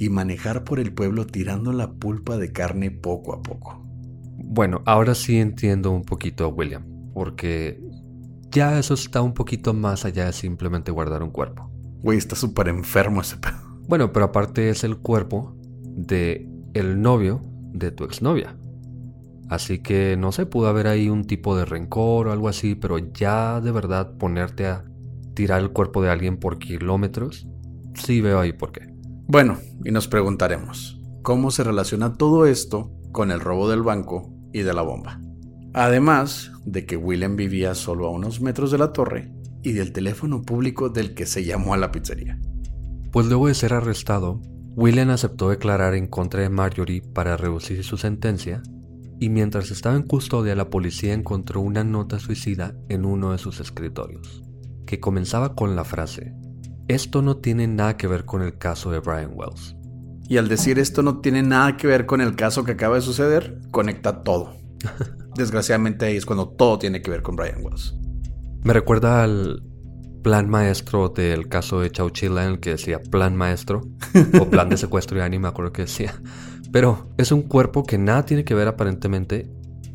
y 0.00 0.08
manejar 0.08 0.64
por 0.64 0.80
el 0.80 0.92
pueblo 0.92 1.26
tirando 1.26 1.72
la 1.72 1.92
pulpa 1.92 2.38
de 2.38 2.50
carne 2.50 2.90
poco 2.90 3.34
a 3.34 3.40
poco. 3.40 3.87
Bueno, 4.50 4.80
ahora 4.86 5.14
sí 5.14 5.38
entiendo 5.38 5.90
un 5.90 6.04
poquito 6.04 6.46
a 6.46 6.48
William, 6.48 6.82
porque 7.12 7.78
ya 8.50 8.78
eso 8.78 8.94
está 8.94 9.20
un 9.20 9.34
poquito 9.34 9.74
más 9.74 10.06
allá 10.06 10.24
de 10.24 10.32
simplemente 10.32 10.90
guardar 10.90 11.22
un 11.22 11.30
cuerpo. 11.30 11.70
Güey, 12.02 12.16
está 12.16 12.34
súper 12.34 12.68
enfermo 12.68 13.20
ese 13.20 13.36
pedo. 13.36 13.58
Bueno, 13.86 14.10
pero 14.10 14.24
aparte 14.24 14.70
es 14.70 14.84
el 14.84 14.96
cuerpo 14.96 15.54
de 15.84 16.48
el 16.72 17.02
novio 17.02 17.42
de 17.74 17.90
tu 17.90 18.04
exnovia. 18.04 18.56
Así 19.50 19.80
que 19.80 20.16
no 20.16 20.32
sé, 20.32 20.46
pudo 20.46 20.68
haber 20.68 20.86
ahí 20.86 21.10
un 21.10 21.26
tipo 21.26 21.54
de 21.54 21.66
rencor 21.66 22.28
o 22.28 22.32
algo 22.32 22.48
así, 22.48 22.74
pero 22.74 22.96
ya 22.98 23.60
de 23.60 23.70
verdad 23.70 24.16
ponerte 24.16 24.66
a 24.66 24.84
tirar 25.34 25.60
el 25.60 25.72
cuerpo 25.72 26.02
de 26.02 26.08
alguien 26.08 26.38
por 26.38 26.58
kilómetros, 26.58 27.46
sí 27.94 28.22
veo 28.22 28.40
ahí 28.40 28.54
por 28.54 28.72
qué. 28.72 28.94
Bueno, 29.26 29.58
y 29.84 29.90
nos 29.90 30.08
preguntaremos, 30.08 31.02
¿cómo 31.22 31.50
se 31.50 31.64
relaciona 31.64 32.14
todo 32.14 32.46
esto 32.46 32.90
con 33.12 33.30
el 33.30 33.40
robo 33.40 33.68
del 33.68 33.82
banco 33.82 34.37
y 34.52 34.60
de 34.60 34.74
la 34.74 34.82
bomba? 34.82 35.20
Además 35.74 36.52
de 36.64 36.86
que 36.86 36.96
William 36.96 37.36
vivía 37.36 37.74
solo 37.74 38.06
a 38.06 38.10
unos 38.10 38.40
metros 38.40 38.70
de 38.70 38.78
la 38.78 38.92
torre 38.92 39.32
y 39.62 39.72
del 39.72 39.92
teléfono 39.92 40.42
público 40.42 40.88
del 40.88 41.14
que 41.14 41.26
se 41.26 41.44
llamó 41.44 41.74
a 41.74 41.76
la 41.76 41.92
pizzería. 41.92 42.38
Pues 43.12 43.26
luego 43.26 43.48
de 43.48 43.54
ser 43.54 43.72
arrestado, 43.74 44.40
William 44.76 45.10
aceptó 45.10 45.50
declarar 45.50 45.94
en 45.94 46.06
contra 46.06 46.42
de 46.42 46.48
Marjorie 46.48 47.02
para 47.02 47.36
reducir 47.36 47.82
su 47.84 47.96
sentencia 47.96 48.62
y 49.18 49.28
mientras 49.28 49.70
estaba 49.70 49.96
en 49.96 50.02
custodia 50.02 50.54
la 50.54 50.70
policía 50.70 51.14
encontró 51.14 51.60
una 51.60 51.84
nota 51.84 52.18
suicida 52.18 52.76
en 52.88 53.04
uno 53.04 53.32
de 53.32 53.38
sus 53.38 53.60
escritorios, 53.60 54.42
que 54.86 55.00
comenzaba 55.00 55.54
con 55.54 55.74
la 55.74 55.84
frase, 55.84 56.34
esto 56.86 57.20
no 57.20 57.36
tiene 57.36 57.66
nada 57.66 57.96
que 57.96 58.06
ver 58.06 58.24
con 58.24 58.42
el 58.42 58.56
caso 58.56 58.90
de 58.90 59.00
Brian 59.00 59.32
Wells. 59.34 59.76
Y 60.28 60.36
al 60.36 60.48
decir 60.48 60.78
esto 60.78 61.02
no 61.02 61.20
tiene 61.20 61.42
nada 61.42 61.76
que 61.76 61.86
ver 61.86 62.04
con 62.04 62.20
el 62.20 62.36
caso 62.36 62.62
que 62.62 62.72
acaba 62.72 62.96
de 62.96 63.00
suceder, 63.00 63.58
conecta 63.70 64.22
todo. 64.22 64.54
Desgraciadamente 65.34 66.04
ahí 66.04 66.16
es 66.16 66.26
cuando 66.26 66.48
todo 66.48 66.78
tiene 66.78 67.00
que 67.00 67.10
ver 67.10 67.22
con 67.22 67.34
Brian 67.34 67.64
Wells. 67.64 67.96
Me 68.62 68.74
recuerda 68.74 69.22
al 69.22 69.62
plan 70.22 70.50
maestro 70.50 71.08
del 71.08 71.48
caso 71.48 71.80
de 71.80 71.90
Chauchilla 71.90 72.44
en 72.44 72.52
el 72.52 72.60
que 72.60 72.70
decía 72.70 73.00
plan 73.00 73.36
maestro 73.36 73.80
o 74.38 74.50
plan 74.50 74.68
de 74.68 74.76
secuestro 74.76 75.24
y 75.24 75.30
ni 75.30 75.38
me 75.38 75.48
acuerdo 75.48 75.72
que 75.72 75.82
decía. 75.82 76.14
Pero 76.70 77.08
es 77.16 77.32
un 77.32 77.42
cuerpo 77.42 77.84
que 77.84 77.96
nada 77.96 78.26
tiene 78.26 78.44
que 78.44 78.54
ver 78.54 78.68
aparentemente, 78.68 79.50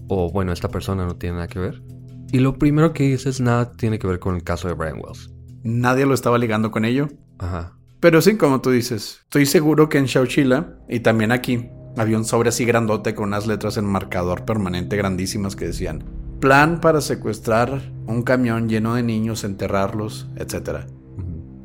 o 0.07 0.31
bueno, 0.31 0.51
esta 0.51 0.69
persona 0.69 1.05
no 1.05 1.15
tiene 1.15 1.35
nada 1.35 1.47
que 1.47 1.59
ver. 1.59 1.83
Y 2.31 2.39
lo 2.39 2.57
primero 2.57 2.93
que 2.93 3.03
dices 3.03 3.39
nada 3.41 3.71
tiene 3.73 3.99
que 3.99 4.07
ver 4.07 4.17
con 4.19 4.35
el 4.35 4.43
caso 4.43 4.67
de 4.67 4.73
Brian 4.73 4.99
Wells. 4.99 5.31
Nadie 5.61 6.07
lo 6.07 6.15
estaba 6.15 6.39
ligando 6.39 6.71
con 6.71 6.83
ello. 6.83 7.09
Ajá. 7.37 7.77
Pero 8.03 8.21
sí, 8.21 8.35
como 8.35 8.59
tú 8.59 8.69
dices, 8.69 9.21
estoy 9.23 9.45
seguro 9.45 9.87
que 9.87 9.97
en 9.97 10.07
Chauchilla 10.07 10.75
y 10.89 10.99
también 10.99 11.31
aquí 11.31 11.69
había 11.95 12.17
un 12.17 12.25
sobre 12.25 12.49
así 12.49 12.65
grandote 12.65 13.15
con 13.15 13.29
unas 13.29 13.47
letras 13.47 13.77
en 13.77 13.85
marcador 13.85 14.43
permanente 14.43 14.97
grandísimas 14.97 15.55
que 15.55 15.67
decían 15.67 16.03
plan 16.41 16.81
para 16.81 16.99
secuestrar 16.99 17.93
un 18.05 18.23
camión 18.23 18.67
lleno 18.67 18.95
de 18.95 19.03
niños, 19.03 19.45
enterrarlos, 19.45 20.27
etc. 20.35 20.79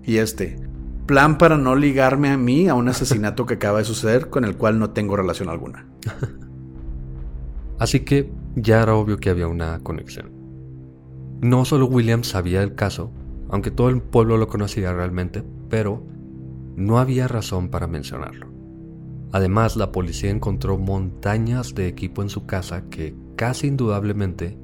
Y 0.05 0.19
este, 0.19 0.61
plan 1.07 1.39
para 1.39 1.59
no 1.59 1.75
ligarme 1.75 2.29
a 2.29 2.37
mí 2.37 2.69
a 2.69 2.75
un 2.77 2.89
asesinato 2.89 3.45
que 3.45 3.55
acaba 3.55 3.79
de 3.79 3.85
suceder 3.85 4.31
con 4.31 4.45
el 4.45 4.57
cual 4.57 4.79
no 4.79 4.91
tengo 4.91 5.17
relación 5.17 5.49
alguna. 5.49 5.89
Así 7.81 8.05
que 8.05 8.31
ya 8.55 8.81
era 8.81 8.95
obvio 8.95 9.17
que 9.17 9.31
había 9.31 9.49
una 9.49 9.81
conexión. 9.81 10.31
No 11.41 11.65
solo 11.65 11.87
William 11.87 12.23
sabía 12.23 12.63
el 12.63 12.77
caso, 12.77 13.11
aunque 13.51 13.73
todo 13.73 13.89
el 13.89 14.01
pueblo 14.01 14.37
lo 14.37 14.47
conocía 14.47 14.93
realmente, 14.93 15.43
pero 15.69 16.17
no 16.79 16.99
había 16.99 17.27
razón 17.27 17.69
para 17.69 17.89
mencionarlo. 17.89 18.47
Además, 19.33 19.77
la 19.77 19.91
policía 19.91 20.31
encontró 20.31 20.79
montañas 20.79 21.75
de 21.75 21.89
equipo 21.89 22.23
en 22.23 22.31
su 22.31 22.47
casa 22.47 22.89
que 22.89 23.15
casi 23.37 23.67
indudablemente 23.67 24.57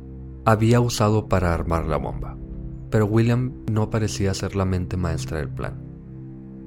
había 0.44 0.80
usado 0.80 1.28
para 1.28 1.52
armar 1.52 1.86
la 1.86 1.96
bomba. 1.96 2.38
Pero 2.88 3.06
William 3.06 3.52
no 3.70 3.90
parecía 3.90 4.32
ser 4.32 4.54
la 4.54 4.64
mente 4.64 4.96
maestra 4.96 5.38
del 5.38 5.48
plan. 5.48 5.82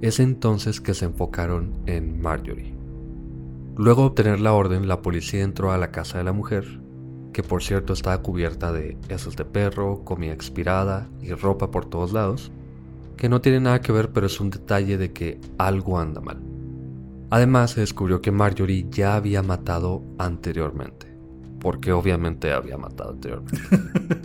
Es 0.02 0.20
entonces 0.20 0.82
que 0.82 0.94
se 0.94 1.06
enfocaron 1.06 1.74
en 1.86 2.22
Marjorie. 2.22 2.76
Luego 3.78 4.02
de 4.02 4.08
obtener 4.10 4.42
la 4.42 4.54
orden, 4.54 4.88
la 4.88 5.02
policía 5.02 5.44
entró 5.44 5.72
a 5.72 5.78
la 5.78 5.92
casa 5.92 6.18
de 6.18 6.26
la 6.26 6.34
mujer, 6.34 6.82
que 7.32 7.42
por 7.42 7.64
cierto 7.64 7.94
estaba 7.94 8.22
cubierta 8.22 8.74
de 8.74 8.98
heces 9.08 9.38
de 9.38 9.46
perro, 9.46 10.04
comida 10.04 10.34
expirada 10.34 11.10
y 11.22 11.32
ropa 11.32 11.72
por 11.72 11.86
todos 11.86 12.12
lados, 12.12 12.52
que 13.18 13.28
no 13.28 13.42
tiene 13.42 13.60
nada 13.60 13.82
que 13.82 13.92
ver 13.92 14.12
pero 14.14 14.28
es 14.28 14.40
un 14.40 14.50
detalle 14.50 14.98
de 14.98 15.12
que 15.12 15.42
algo 15.58 16.00
anda 16.00 16.22
mal. 16.22 16.42
Además 17.30 17.72
se 17.72 17.82
descubrió 17.82 18.22
que 18.22 18.32
Marjorie 18.32 18.88
ya 18.90 19.16
había 19.16 19.44
matado 19.44 20.04
anteriormente, 20.18 21.08
porque 21.60 21.92
obviamente 21.92 22.54
había 22.54 22.78
matado 22.78 23.12
anteriormente. 23.12 23.58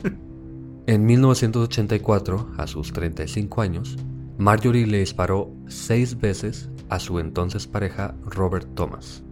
en 0.86 1.04
1984, 1.04 2.52
a 2.58 2.66
sus 2.68 2.92
35 2.92 3.60
años, 3.60 3.96
Marjorie 4.38 4.86
le 4.86 4.98
disparó 4.98 5.52
seis 5.66 6.20
veces 6.20 6.70
a 6.90 7.00
su 7.00 7.18
entonces 7.18 7.66
pareja 7.66 8.14
Robert 8.24 8.68
Thomas, 8.74 9.24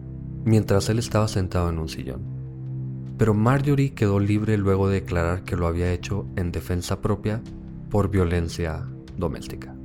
mientras 0.45 0.89
él 0.89 0.99
estaba 0.99 1.29
sentado 1.29 1.69
en 1.69 1.79
un 1.79 1.89
sillón. 1.89 2.23
Pero 3.19 3.35
Marjorie 3.35 3.95
quedó 3.95 4.19
libre 4.19 4.57
luego 4.57 4.89
de 4.89 4.95
declarar 4.95 5.45
que 5.45 5.57
lo 5.57 5.67
había 5.67 5.93
hecho 5.93 6.27
en 6.37 6.51
defensa 6.51 7.01
propia 7.01 7.41
por 7.91 8.11
violencia 8.11 8.90
doméstica. 9.21 9.77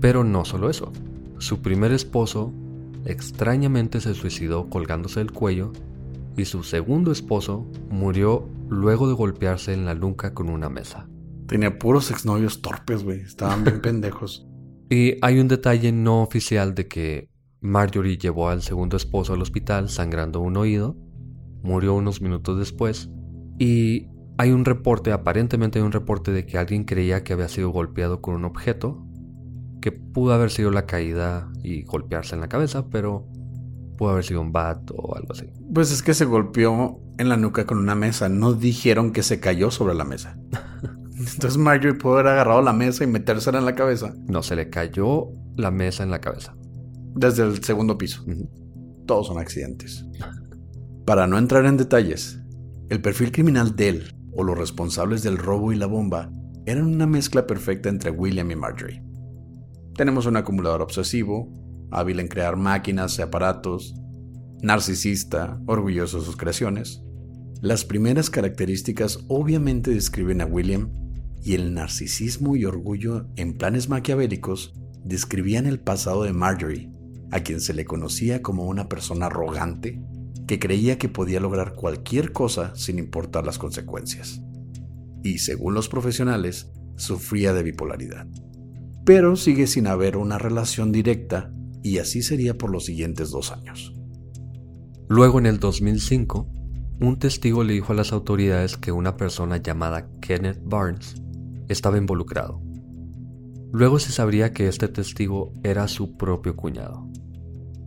Pero 0.00 0.22
no 0.22 0.44
solo 0.44 0.70
eso, 0.70 0.92
su 1.38 1.60
primer 1.60 1.92
esposo 1.92 2.52
extrañamente 3.04 4.00
se 4.00 4.14
suicidó 4.14 4.68
colgándose 4.68 5.20
del 5.20 5.32
cuello 5.32 5.72
y 6.36 6.44
su 6.44 6.62
segundo 6.62 7.10
esposo 7.10 7.66
murió 7.90 8.48
luego 8.68 9.08
de 9.08 9.14
golpearse 9.14 9.72
en 9.72 9.84
la 9.84 9.94
nuca 9.94 10.34
con 10.34 10.48
una 10.48 10.68
mesa. 10.68 11.08
Tenía 11.46 11.78
puros 11.78 12.10
exnovios 12.10 12.60
torpes, 12.62 13.02
güey. 13.02 13.20
Estaban 13.20 13.64
bien 13.64 13.80
pendejos. 13.82 14.46
Y 14.90 15.16
hay 15.22 15.40
un 15.40 15.48
detalle 15.48 15.90
no 15.92 16.22
oficial 16.22 16.74
de 16.74 16.86
que 16.86 17.28
Marjorie 17.60 18.18
llevó 18.18 18.48
al 18.48 18.62
segundo 18.62 18.96
esposo 18.96 19.32
al 19.32 19.42
hospital 19.42 19.88
sangrando 19.88 20.40
un 20.40 20.56
oído, 20.56 20.96
murió 21.62 21.94
unos 21.94 22.20
minutos 22.22 22.58
después, 22.58 23.10
y 23.58 24.08
hay 24.38 24.52
un 24.52 24.64
reporte, 24.64 25.10
aparentemente 25.10 25.80
hay 25.80 25.84
un 25.84 25.90
reporte 25.90 26.30
de 26.30 26.46
que 26.46 26.58
alguien 26.58 26.84
creía 26.84 27.24
que 27.24 27.32
había 27.32 27.48
sido 27.48 27.70
golpeado 27.70 28.22
con 28.22 28.36
un 28.36 28.44
objeto, 28.44 29.04
que 29.82 29.90
pudo 29.90 30.32
haber 30.32 30.52
sido 30.52 30.70
la 30.70 30.86
caída 30.86 31.50
y 31.64 31.82
golpearse 31.82 32.36
en 32.36 32.40
la 32.40 32.48
cabeza, 32.48 32.88
pero 32.88 33.26
pudo 33.96 34.10
haber 34.10 34.24
sido 34.24 34.40
un 34.40 34.52
bat 34.52 34.90
o 34.94 35.16
algo 35.16 35.32
así. 35.32 35.46
Pues 35.74 35.90
es 35.90 36.02
que 36.02 36.14
se 36.14 36.24
golpeó 36.24 37.00
en 37.18 37.28
la 37.28 37.36
nuca 37.36 37.66
con 37.66 37.78
una 37.78 37.96
mesa, 37.96 38.28
no 38.28 38.52
dijeron 38.52 39.12
que 39.12 39.24
se 39.24 39.40
cayó 39.40 39.72
sobre 39.72 39.94
la 39.94 40.04
mesa. 40.04 40.38
Entonces 41.18 41.56
Marjorie 41.56 41.94
pudo 41.94 42.14
haber 42.14 42.28
agarrado 42.28 42.62
la 42.62 42.72
mesa 42.72 43.02
y 43.02 43.08
metérsela 43.08 43.58
en 43.58 43.64
la 43.64 43.74
cabeza. 43.74 44.14
No, 44.28 44.44
se 44.44 44.54
le 44.54 44.70
cayó 44.70 45.30
la 45.56 45.72
mesa 45.72 46.04
en 46.04 46.12
la 46.12 46.20
cabeza. 46.20 46.54
Desde 47.16 47.42
el 47.42 47.62
segundo 47.64 47.98
piso. 47.98 48.24
Todos 49.04 49.26
son 49.26 49.38
accidentes. 49.38 50.06
Para 51.04 51.26
no 51.26 51.38
entrar 51.38 51.66
en 51.66 51.76
detalles, 51.76 52.38
el 52.88 53.00
perfil 53.00 53.32
criminal 53.32 53.74
de 53.74 53.88
él 53.88 54.17
o 54.38 54.44
los 54.44 54.56
responsables 54.56 55.24
del 55.24 55.36
robo 55.36 55.72
y 55.72 55.76
la 55.76 55.86
bomba 55.86 56.30
eran 56.64 56.86
una 56.86 57.08
mezcla 57.08 57.44
perfecta 57.44 57.88
entre 57.88 58.12
William 58.12 58.48
y 58.52 58.54
Marjorie. 58.54 59.02
Tenemos 59.96 60.26
un 60.26 60.36
acumulador 60.36 60.80
obsesivo, 60.80 61.52
hábil 61.90 62.20
en 62.20 62.28
crear 62.28 62.56
máquinas 62.56 63.18
y 63.18 63.22
aparatos, 63.22 63.96
narcisista, 64.62 65.60
orgulloso 65.66 66.20
de 66.20 66.24
sus 66.24 66.36
creaciones. 66.36 67.02
Las 67.62 67.84
primeras 67.84 68.30
características 68.30 69.18
obviamente 69.26 69.90
describen 69.90 70.40
a 70.40 70.46
William 70.46 70.92
y 71.42 71.54
el 71.54 71.74
narcisismo 71.74 72.54
y 72.54 72.64
orgullo 72.64 73.26
en 73.34 73.54
planes 73.54 73.88
maquiavélicos 73.88 74.72
describían 75.04 75.66
el 75.66 75.80
pasado 75.80 76.22
de 76.22 76.32
Marjorie, 76.32 76.92
a 77.32 77.40
quien 77.40 77.60
se 77.60 77.74
le 77.74 77.84
conocía 77.84 78.40
como 78.40 78.66
una 78.66 78.88
persona 78.88 79.26
arrogante 79.26 80.00
que 80.48 80.58
creía 80.58 80.98
que 80.98 81.08
podía 81.08 81.38
lograr 81.38 81.74
cualquier 81.74 82.32
cosa 82.32 82.74
sin 82.74 82.98
importar 82.98 83.46
las 83.46 83.58
consecuencias. 83.58 84.40
Y 85.22 85.38
según 85.38 85.74
los 85.74 85.88
profesionales, 85.88 86.72
sufría 86.96 87.52
de 87.52 87.62
bipolaridad. 87.62 88.26
Pero 89.04 89.36
sigue 89.36 89.66
sin 89.66 89.86
haber 89.86 90.16
una 90.16 90.38
relación 90.38 90.90
directa 90.90 91.52
y 91.84 91.98
así 91.98 92.22
sería 92.22 92.58
por 92.58 92.70
los 92.70 92.86
siguientes 92.86 93.30
dos 93.30 93.52
años. 93.52 93.94
Luego 95.06 95.38
en 95.38 95.46
el 95.46 95.60
2005, 95.60 96.48
un 97.00 97.18
testigo 97.18 97.62
le 97.62 97.74
dijo 97.74 97.92
a 97.92 97.96
las 97.96 98.12
autoridades 98.12 98.76
que 98.78 98.90
una 98.90 99.16
persona 99.16 99.58
llamada 99.58 100.08
Kenneth 100.20 100.60
Barnes 100.64 101.22
estaba 101.68 101.98
involucrado. 101.98 102.60
Luego 103.70 103.98
se 103.98 104.12
sabría 104.12 104.54
que 104.54 104.66
este 104.66 104.88
testigo 104.88 105.52
era 105.62 105.88
su 105.88 106.16
propio 106.16 106.56
cuñado. 106.56 107.06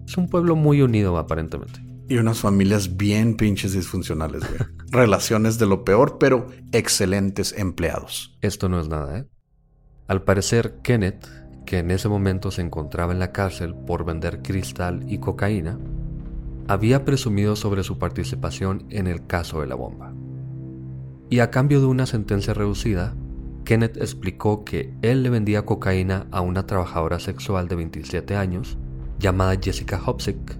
Es 0.08 0.16
un 0.16 0.30
pueblo 0.30 0.56
muy 0.56 0.84
unido 0.84 1.18
aparentemente. 1.18 1.91
Y 2.12 2.18
unas 2.18 2.42
familias 2.42 2.98
bien 2.98 3.38
pinches 3.38 3.72
disfuncionales, 3.72 4.42
güey. 4.42 4.70
Relaciones 4.92 5.58
de 5.60 5.66
lo 5.66 5.86
peor, 5.86 6.18
pero 6.18 6.48
excelentes 6.74 7.54
empleados. 7.58 8.38
Esto 8.42 8.68
no 8.68 8.82
es 8.82 8.90
nada, 8.90 9.20
¿eh? 9.20 9.28
Al 10.10 10.22
parecer, 10.22 10.80
Kenneth, 10.84 11.26
que 11.66 11.78
en 11.78 11.90
ese 11.90 12.10
momento 12.10 12.52
se 12.52 12.64
encontraba 12.64 13.14
en 13.14 13.20
la 13.20 13.32
cárcel 13.32 13.74
por 13.76 14.04
vender 14.04 14.42
cristal 14.42 15.06
y 15.08 15.20
cocaína, 15.20 15.80
había 16.68 17.06
presumido 17.06 17.56
sobre 17.56 17.82
su 17.82 17.98
participación 17.98 18.86
en 18.90 19.08
el 19.08 19.26
caso 19.26 19.62
de 19.62 19.68
la 19.68 19.76
bomba. 19.76 20.14
Y 21.30 21.40
a 21.40 21.50
cambio 21.50 21.80
de 21.80 21.86
una 21.86 22.08
sentencia 22.08 22.54
reducida, 22.54 23.16
Kenneth 23.64 23.96
explicó 23.96 24.66
que 24.66 24.94
él 25.02 25.24
le 25.24 25.30
vendía 25.30 25.64
cocaína 25.64 26.28
a 26.32 26.42
una 26.42 26.68
trabajadora 26.68 27.22
sexual 27.22 27.70
de 27.70 27.78
27 27.78 28.36
años 28.36 28.78
llamada 29.18 29.56
Jessica 29.64 30.02
Hopsick, 30.06 30.60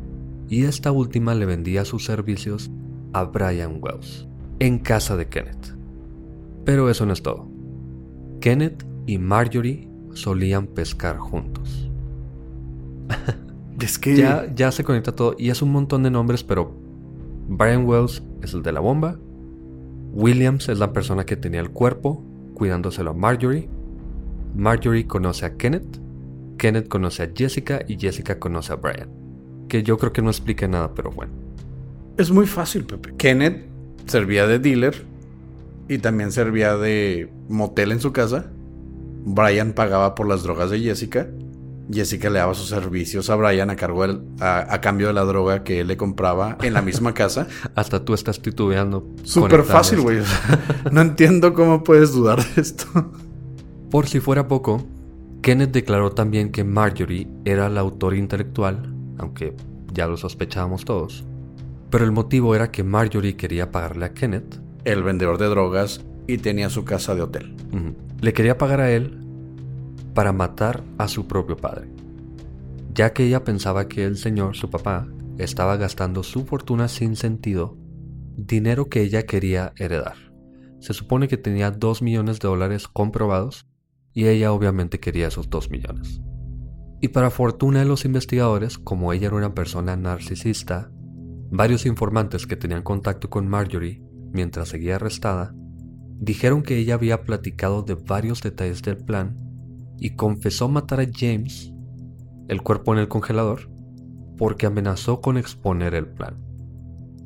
y 0.52 0.66
esta 0.66 0.92
última 0.92 1.34
le 1.34 1.46
vendía 1.46 1.86
sus 1.86 2.04
servicios 2.04 2.70
a 3.14 3.24
Brian 3.24 3.78
Wells 3.80 4.28
en 4.60 4.80
casa 4.80 5.16
de 5.16 5.30
Kenneth. 5.30 5.78
Pero 6.66 6.90
eso 6.90 7.06
no 7.06 7.14
es 7.14 7.24
todo. 7.24 7.50
Kenneth 8.42 8.86
y 9.08 9.18
Marjorie 9.18 9.90
solían 10.14 10.68
pescar 10.68 11.18
juntos. 11.18 11.90
Es 13.80 13.98
que 13.98 14.16
Ya, 14.16 14.54
ya 14.54 14.72
se 14.72 14.84
conecta 14.84 15.16
todo 15.16 15.36
y 15.40 15.50
es 15.50 15.64
un 15.64 15.72
montón 15.72 16.04
de 16.04 16.12
nombres, 16.12 16.44
pero 16.44 16.76
Brian 17.48 17.88
Wells 17.88 18.22
es 18.44 18.54
el 18.54 18.62
de 18.62 18.74
la 18.74 18.80
bomba. 18.80 19.18
Williams 20.12 20.70
es 20.70 20.78
la 20.78 20.94
persona 20.94 21.26
que 21.26 21.36
tenía 21.36 21.62
el 21.62 21.72
cuerpo 21.72 22.24
cuidándoselo 22.54 23.12
a 23.12 23.14
Marjorie. 23.14 23.70
Marjorie 24.54 25.08
conoce 25.08 25.48
a 25.48 25.56
Kenneth. 25.58 26.00
Kenneth 26.58 26.90
conoce 26.90 27.24
a 27.24 27.32
Jessica 27.34 27.80
y 27.88 27.98
Jessica 27.98 28.38
conoce 28.38 28.74
a 28.74 28.76
Brian. 28.76 29.21
Que 29.72 29.84
yo 29.84 29.98
creo 29.98 30.12
que 30.12 30.22
no 30.22 30.30
explica 30.30 30.68
nada, 30.68 30.94
pero 30.94 31.12
bueno. 31.12 31.32
es 32.18 32.30
muy 32.30 32.46
fácil, 32.46 32.84
Pepe. 32.84 33.14
Kenneth 33.18 33.68
servía 34.06 34.46
de 34.46 34.60
dealer 34.60 35.06
y 35.88 36.00
también 36.00 36.34
servía 36.34 36.76
de 36.76 37.32
motel 37.48 37.94
en 37.94 38.02
su 38.02 38.12
casa. 38.12 38.52
Brian 39.24 39.72
pagaba 39.72 40.14
por 40.14 40.28
las 40.28 40.44
drogas 40.44 40.72
de 40.72 40.80
Jessica. 40.82 41.30
Jessica 41.90 42.30
le 42.30 42.40
daba 42.40 42.54
sus 42.54 42.68
servicios 42.68 43.30
a 43.30 43.36
Brian 43.38 43.70
a, 43.70 43.76
cargo 43.78 44.06
del- 44.06 44.22
a, 44.42 44.74
a 44.74 44.82
cambio 44.82 45.08
de 45.08 45.14
la 45.14 45.22
droga 45.24 45.64
que 45.64 45.80
él 45.80 45.88
le 45.88 45.96
compraba 45.96 46.58
en 46.62 46.74
la 46.74 46.82
misma 46.82 47.14
casa. 47.14 47.48
Hasta 47.76 48.04
tú 48.04 48.14
estás 48.14 48.42
titubeando. 48.42 49.08
Súper 49.24 49.64
fácil, 49.64 50.02
güey. 50.02 50.20
No 50.92 51.00
entiendo 51.02 51.54
cómo 51.54 51.84
puedes 51.84 52.12
dudar 52.12 52.44
de 52.56 52.62
esto. 52.62 52.86
Por 53.90 54.08
si 54.08 54.20
fuera 54.20 54.48
poco, 54.50 54.84
Kenneth 55.42 55.72
declaró 55.72 56.12
también 56.12 56.52
que 56.52 56.64
Marjorie 56.66 57.28
era 57.46 57.70
la 57.70 57.80
autor 57.82 58.16
intelectual, 58.16 58.91
aunque 59.22 59.56
ya 59.94 60.08
lo 60.08 60.18
sospechábamos 60.18 60.84
todos. 60.84 61.24
Pero 61.90 62.06
el 62.06 62.12
motivo 62.12 62.56
era 62.56 62.72
que 62.72 62.84
Marjorie 62.84 63.36
quería 63.36 63.72
pagarle 63.72 64.06
a 64.06 64.14
Kenneth, 64.14 64.60
El 64.84 65.04
vendedor 65.04 65.38
de 65.38 65.48
drogas 65.48 66.04
y 66.28 66.38
tenía 66.38 66.70
su 66.70 66.84
casa 66.86 67.14
de 67.14 67.22
hotel. 67.22 67.56
le 68.22 68.34
quería 68.34 68.58
pagar 68.58 68.82
a 68.82 68.92
él 68.92 69.18
para 70.14 70.34
matar 70.34 70.84
a 70.98 71.08
su 71.08 71.28
propio 71.28 71.58
padre, 71.58 71.90
ya 72.94 73.14
que 73.14 73.26
ella 73.26 73.44
pensaba 73.44 73.88
que 73.88 74.06
el 74.06 74.18
señor, 74.18 74.56
su 74.56 74.70
papá, 74.70 75.08
estaba 75.38 75.78
gastando 75.78 76.24
su 76.24 76.46
fortuna 76.46 76.88
sin 76.88 77.16
sentido, 77.16 77.78
dinero 78.36 78.90
que 78.90 79.02
ella 79.02 79.24
quería 79.24 79.74
heredar. 79.78 80.16
Se 80.80 80.94
supone 80.94 81.28
que 81.28 81.38
tenía 81.38 81.72
2 81.72 82.02
millones 82.02 82.40
de 82.40 82.48
dólares 82.48 82.88
comprobados 82.88 83.68
y 84.14 84.28
ella 84.28 84.52
obviamente 84.52 85.00
quería 85.00 85.28
esos 85.28 85.50
2 85.50 85.70
millones. 85.70 86.22
Y 87.02 87.08
para 87.08 87.32
fortuna 87.32 87.80
de 87.80 87.86
los 87.86 88.06
investigadores, 88.06 88.78
como 88.78 89.12
ella 89.12 89.28
era 89.28 89.36
una 89.36 89.56
persona 89.56 89.98
narcisista, 89.98 90.92
varios 91.50 91.88
informantes 91.88 92.46
que 92.46 92.56
tenían 92.56 92.84
contacto 92.84 93.30
con 93.30 93.48
Marjorie 93.48 94.04
mientras 94.32 94.70
seguía 94.70 94.98
arrestada, 94.98 95.56
dijeron 96.20 96.62
que 96.62 96.78
ella 96.78 96.94
había 96.94 97.24
platicado 97.24 97.82
de 97.82 97.96
varios 97.96 98.42
detalles 98.42 98.84
del 98.84 98.98
plan 98.98 99.36
y 99.98 100.16
confesó 100.16 100.70
matar 100.70 101.00
a 101.02 101.10
James, 101.12 101.74
el 102.48 102.62
cuerpo 102.62 102.94
en 102.94 103.00
el 103.00 103.08
congelador, 103.08 103.72
porque 104.38 104.68
amenazó 104.68 105.22
con 105.22 105.38
exponer 105.38 105.96
el 105.96 106.08
plan. 106.08 106.38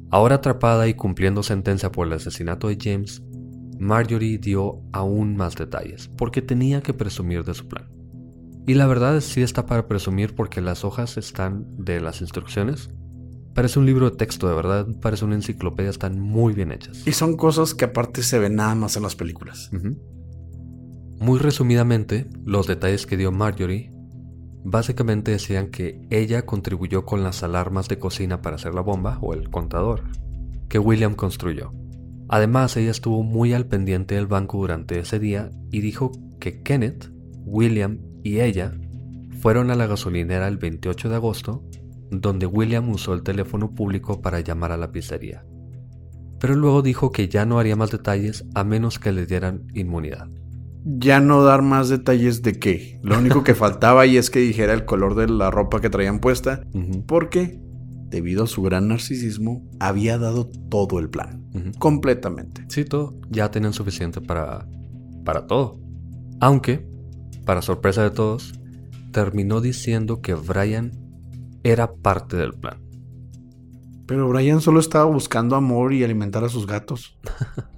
Ahora 0.09 0.35
atrapada 0.35 0.87
y 0.87 0.93
cumpliendo 0.93 1.43
sentencia 1.43 1.91
por 1.91 2.07
el 2.07 2.13
asesinato 2.13 2.69
de 2.69 2.77
James, 2.81 3.21
Marjorie 3.77 4.37
dio 4.37 4.81
aún 4.93 5.35
más 5.35 5.55
detalles, 5.55 6.09
porque 6.17 6.41
tenía 6.41 6.81
que 6.81 6.93
presumir 6.93 7.43
de 7.43 7.53
su 7.53 7.67
plan. 7.67 7.94
Y 8.67 8.73
la 8.73 8.87
verdad 8.87 9.17
es 9.17 9.25
sí 9.25 9.41
está 9.41 9.65
para 9.65 9.87
presumir 9.87 10.33
porque 10.33 10.61
las 10.61 10.83
hojas 10.83 11.17
están 11.17 11.65
de 11.77 12.01
las 12.01 12.21
instrucciones. 12.21 12.89
Parece 13.53 13.79
un 13.79 13.85
libro 13.85 14.09
de 14.09 14.17
texto, 14.17 14.49
de 14.49 14.55
verdad, 14.55 14.87
parece 15.01 15.23
una 15.23 15.35
enciclopedia, 15.35 15.89
están 15.89 16.19
muy 16.19 16.53
bien 16.53 16.71
hechas. 16.71 17.07
Y 17.07 17.11
son 17.13 17.37
cosas 17.37 17.73
que 17.73 17.85
aparte 17.85 18.23
se 18.23 18.39
ven 18.39 18.55
nada 18.55 18.75
más 18.75 18.97
en 18.97 19.03
las 19.03 19.15
películas. 19.15 19.69
Muy 21.19 21.39
resumidamente, 21.39 22.27
los 22.43 22.67
detalles 22.67 23.05
que 23.05 23.17
dio 23.17 23.31
Marjorie 23.31 23.93
básicamente 24.65 25.31
decían 25.31 25.69
que 25.69 26.01
ella 26.09 26.45
contribuyó 26.45 27.05
con 27.05 27.23
las 27.23 27.43
alarmas 27.43 27.87
de 27.87 27.99
cocina 27.99 28.41
para 28.41 28.55
hacer 28.55 28.73
la 28.73 28.81
bomba 28.81 29.19
o 29.21 29.33
el 29.33 29.49
contador 29.49 30.03
que 30.67 30.79
William 30.79 31.13
construyó. 31.13 31.71
Además, 32.27 32.75
ella 32.75 32.89
estuvo 32.89 33.23
muy 33.23 33.53
al 33.53 33.67
pendiente 33.67 34.15
del 34.15 34.25
banco 34.25 34.57
durante 34.57 34.97
ese 34.97 35.19
día 35.19 35.51
y 35.71 35.81
dijo 35.81 36.11
que 36.39 36.63
Kenneth, 36.63 37.11
William 37.45 37.99
y 38.25 38.41
ella 38.41 38.73
fueron 39.39 39.69
a 39.69 39.75
la 39.75 39.85
gasolinera 39.85 40.47
el 40.47 40.57
28 40.57 41.09
de 41.09 41.15
agosto, 41.15 41.63
donde 42.09 42.47
William 42.47 42.89
usó 42.89 43.13
el 43.13 43.21
teléfono 43.21 43.75
público 43.75 44.19
para 44.19 44.39
llamar 44.39 44.71
a 44.71 44.77
la 44.77 44.91
pizzería. 44.91 45.45
Pero 46.39 46.55
luego 46.55 46.81
dijo 46.81 47.11
que 47.11 47.29
ya 47.29 47.45
no 47.45 47.59
haría 47.59 47.75
más 47.75 47.91
detalles 47.91 48.43
a 48.55 48.63
menos 48.63 48.97
que 48.97 49.11
le 49.11 49.27
dieran 49.27 49.67
inmunidad. 49.75 50.27
Ya 50.83 51.19
no 51.19 51.43
dar 51.43 51.61
más 51.61 51.89
detalles 51.89 52.41
de 52.41 52.53
qué. 52.53 52.99
Lo 53.03 53.19
único 53.19 53.43
que 53.43 53.53
faltaba 53.55 54.01
ahí 54.01 54.17
es 54.17 54.31
que 54.31 54.39
dijera 54.39 54.73
el 54.73 54.85
color 54.85 55.13
de 55.13 55.27
la 55.27 55.51
ropa 55.51 55.79
que 55.79 55.91
traían 55.91 56.17
puesta, 56.17 56.63
porque, 57.05 57.59
debido 58.09 58.45
a 58.45 58.47
su 58.47 58.63
gran 58.63 58.87
narcisismo, 58.87 59.69
había 59.79 60.17
dado 60.17 60.49
todo 60.71 60.97
el 60.97 61.11
plan. 61.11 61.45
Completamente. 61.77 62.65
Sí, 62.69 62.85
todo. 62.85 63.19
Ya 63.29 63.51
tenían 63.51 63.73
suficiente 63.73 64.19
para, 64.19 64.67
para 65.23 65.45
todo. 65.45 65.79
Aunque, 66.39 66.94
para 67.45 67.61
sorpresa 67.61 68.03
de 68.03 68.11
todos, 68.11 68.59
terminó 69.11 69.61
diciendo 69.61 70.21
que 70.21 70.33
Brian 70.33 70.91
era 71.63 71.93
parte 71.93 72.35
del 72.35 72.53
plan. 72.53 72.81
Pero 74.05 74.29
Brian 74.29 74.61
solo 74.61 74.79
estaba 74.79 75.05
buscando 75.05 75.55
amor 75.55 75.93
y 75.93 76.03
alimentar 76.03 76.43
a 76.43 76.49
sus 76.49 76.67
gatos. 76.67 77.17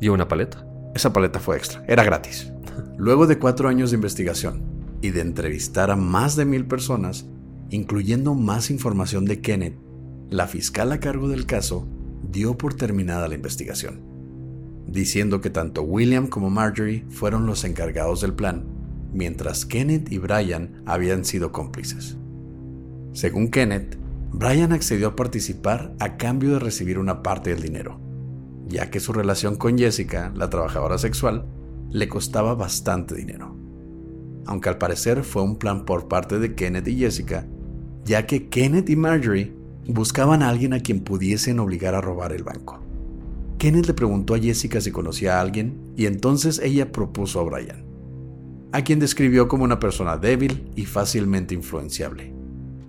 Y 0.00 0.08
una 0.08 0.26
paleta. 0.26 0.66
Esa 0.96 1.12
paleta 1.12 1.38
fue 1.38 1.56
extra, 1.56 1.84
era 1.86 2.02
gratis. 2.02 2.52
Luego 2.98 3.28
de 3.28 3.38
cuatro 3.38 3.68
años 3.68 3.92
de 3.92 3.94
investigación 3.94 4.64
y 5.00 5.10
de 5.10 5.20
entrevistar 5.20 5.92
a 5.92 5.96
más 5.96 6.34
de 6.34 6.44
mil 6.44 6.66
personas, 6.66 7.24
incluyendo 7.70 8.34
más 8.34 8.68
información 8.68 9.26
de 9.26 9.40
Kenneth, 9.40 9.78
la 10.28 10.48
fiscal 10.48 10.90
a 10.90 10.98
cargo 10.98 11.28
del 11.28 11.46
caso 11.46 11.86
dio 12.28 12.58
por 12.58 12.74
terminada 12.74 13.28
la 13.28 13.36
investigación, 13.36 14.02
diciendo 14.86 15.40
que 15.40 15.50
tanto 15.50 15.82
William 15.82 16.26
como 16.26 16.50
Marjorie 16.50 17.04
fueron 17.08 17.46
los 17.46 17.64
encargados 17.64 18.20
del 18.20 18.34
plan, 18.34 18.64
mientras 19.12 19.64
Kenneth 19.64 20.10
y 20.10 20.18
Brian 20.18 20.82
habían 20.86 21.24
sido 21.24 21.52
cómplices. 21.52 22.16
Según 23.12 23.50
Kenneth, 23.50 23.96
Brian 24.30 24.72
accedió 24.72 25.08
a 25.08 25.16
participar 25.16 25.94
a 25.98 26.16
cambio 26.16 26.52
de 26.54 26.58
recibir 26.58 26.98
una 26.98 27.22
parte 27.22 27.50
del 27.50 27.62
dinero 27.62 28.02
ya 28.72 28.90
que 28.90 29.00
su 29.00 29.12
relación 29.12 29.56
con 29.56 29.78
Jessica, 29.78 30.32
la 30.34 30.50
trabajadora 30.50 30.98
sexual, 30.98 31.46
le 31.90 32.08
costaba 32.08 32.54
bastante 32.54 33.14
dinero. 33.14 33.54
Aunque 34.46 34.70
al 34.70 34.78
parecer 34.78 35.22
fue 35.22 35.42
un 35.42 35.56
plan 35.56 35.84
por 35.84 36.08
parte 36.08 36.38
de 36.38 36.54
Kenneth 36.54 36.88
y 36.88 36.96
Jessica, 36.96 37.46
ya 38.04 38.26
que 38.26 38.48
Kenneth 38.48 38.88
y 38.88 38.96
Marjorie 38.96 39.54
buscaban 39.86 40.42
a 40.42 40.48
alguien 40.48 40.72
a 40.72 40.80
quien 40.80 41.00
pudiesen 41.00 41.60
obligar 41.60 41.94
a 41.94 42.00
robar 42.00 42.32
el 42.32 42.44
banco. 42.44 42.80
Kenneth 43.62 43.86
le 43.86 43.94
preguntó 43.94 44.34
a 44.34 44.40
Jessica 44.40 44.80
si 44.80 44.90
conocía 44.90 45.38
a 45.38 45.40
alguien 45.40 45.78
y 45.96 46.06
entonces 46.06 46.58
ella 46.64 46.90
propuso 46.90 47.38
a 47.38 47.44
Brian, 47.44 47.84
a 48.72 48.82
quien 48.82 48.98
describió 48.98 49.46
como 49.46 49.62
una 49.62 49.78
persona 49.78 50.16
débil 50.16 50.68
y 50.74 50.84
fácilmente 50.84 51.54
influenciable, 51.54 52.34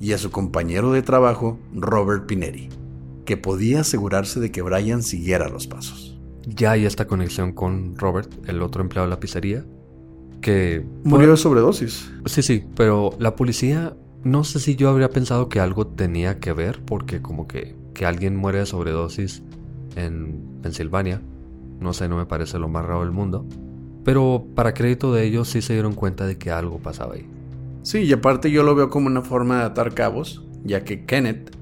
y 0.01 0.13
a 0.13 0.17
su 0.17 0.31
compañero 0.31 0.91
de 0.91 1.03
trabajo, 1.03 1.59
Robert 1.75 2.25
Pineri, 2.25 2.69
que 3.23 3.37
podía 3.37 3.81
asegurarse 3.81 4.39
de 4.39 4.51
que 4.51 4.63
Brian 4.63 5.03
siguiera 5.03 5.47
los 5.47 5.67
pasos. 5.67 6.19
Ya 6.47 6.71
hay 6.71 6.87
esta 6.87 7.05
conexión 7.05 7.51
con 7.51 7.95
Robert, 7.95 8.33
el 8.47 8.63
otro 8.63 8.81
empleado 8.81 9.07
de 9.07 9.11
la 9.11 9.19
pizzería, 9.19 9.63
que... 10.41 10.83
Murió 11.03 11.29
de 11.29 11.37
sobredosis. 11.37 12.11
Sí, 12.25 12.41
sí, 12.41 12.65
pero 12.75 13.11
la 13.19 13.35
policía, 13.35 13.95
no 14.23 14.43
sé 14.43 14.59
si 14.59 14.75
yo 14.75 14.89
habría 14.89 15.11
pensado 15.11 15.49
que 15.49 15.59
algo 15.59 15.85
tenía 15.85 16.39
que 16.39 16.51
ver, 16.51 16.81
porque 16.83 17.21
como 17.21 17.47
que, 17.47 17.75
que 17.93 18.07
alguien 18.07 18.35
muere 18.35 18.57
de 18.57 18.65
sobredosis 18.65 19.43
en 19.95 20.59
Pensilvania, 20.61 21.21
no 21.79 21.93
sé, 21.93 22.07
no 22.07 22.17
me 22.17 22.25
parece 22.25 22.59
lo 22.59 22.67
más 22.67 22.85
raro 22.85 23.01
del 23.01 23.11
mundo, 23.11 23.45
pero 24.03 24.45
para 24.55 24.73
crédito 24.73 25.13
de 25.13 25.25
ellos 25.25 25.49
sí 25.49 25.61
se 25.61 25.73
dieron 25.73 25.93
cuenta 25.93 26.25
de 26.25 26.37
que 26.37 26.51
algo 26.51 26.79
pasaba 26.79 27.15
ahí. 27.15 27.27
Sí, 27.83 27.99
y 27.99 28.13
aparte 28.13 28.49
yo 28.51 28.63
lo 28.63 28.75
veo 28.75 28.89
como 28.89 29.07
una 29.07 29.21
forma 29.21 29.59
de 29.59 29.63
atar 29.63 29.93
cabos, 29.93 30.45
ya 30.63 30.83
que 30.83 31.05
Kenneth 31.05 31.55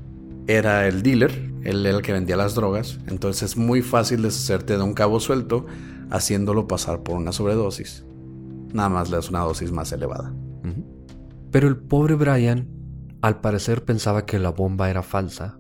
era 0.48 0.88
el 0.88 1.02
dealer, 1.02 1.32
él 1.64 1.86
era 1.86 1.98
el 1.98 2.04
que 2.04 2.14
vendía 2.14 2.38
las 2.38 2.56
drogas, 2.56 3.00
entonces 3.08 3.52
es 3.52 3.58
muy 3.58 3.82
fácil 3.82 4.22
deshacerte 4.22 4.78
de 4.78 4.84
un 4.84 4.94
cabo 4.94 5.20
suelto 5.20 5.66
haciéndolo 6.10 6.68
pasar 6.68 7.04
por 7.04 7.16
una 7.16 7.32
sobredosis. 7.32 8.06
Nada 8.74 8.90
más 8.90 9.10
le 9.10 9.18
das 9.18 9.30
una 9.30 9.40
dosis 9.40 9.72
más 9.72 9.92
elevada. 9.92 10.34
Pero 11.52 11.68
el 11.68 11.78
pobre 11.78 12.16
Brian, 12.16 12.70
al 13.22 13.42
parecer 13.42 13.84
pensaba 13.84 14.26
que 14.26 14.40
la 14.40 14.52
bomba 14.52 14.90
era 14.90 15.04
falsa, 15.04 15.60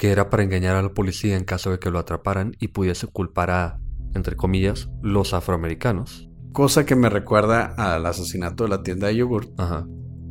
que 0.00 0.10
era 0.10 0.30
para 0.30 0.42
engañar 0.42 0.76
a 0.76 0.82
la 0.82 0.94
policía 0.94 1.36
en 1.36 1.44
caso 1.44 1.70
de 1.70 1.78
que 1.78 1.90
lo 1.90 1.98
atraparan 1.98 2.56
y 2.58 2.68
pudiese 2.68 3.06
culpar 3.06 3.50
a, 3.50 3.80
entre 4.14 4.34
comillas, 4.34 4.88
los 5.02 5.34
afroamericanos. 5.34 6.30
Cosa 6.52 6.86
que 6.86 6.96
me 6.96 7.10
recuerda 7.10 7.74
al 7.76 8.06
asesinato 8.06 8.64
de 8.64 8.70
la 8.70 8.82
tienda 8.82 9.08
de 9.08 9.16
yogurt, 9.16 9.50
Ajá. 9.60 9.86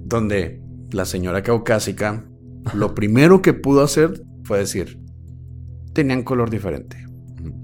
donde 0.05 0.59
la 0.89 1.05
señora 1.05 1.43
caucásica, 1.43 2.27
lo 2.73 2.95
primero 2.95 3.43
que 3.43 3.53
pudo 3.53 3.83
hacer 3.83 4.23
fue 4.43 4.57
decir, 4.57 4.99
tenían 5.93 6.23
color 6.23 6.49
diferente. 6.49 7.05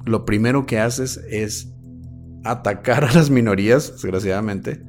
Lo 0.06 0.26
primero 0.26 0.68
que 0.68 0.78
haces 0.78 1.18
es 1.28 1.74
atacar 2.44 3.04
a 3.04 3.14
las 3.14 3.32
minorías, 3.32 3.94
desgraciadamente. 3.94 4.80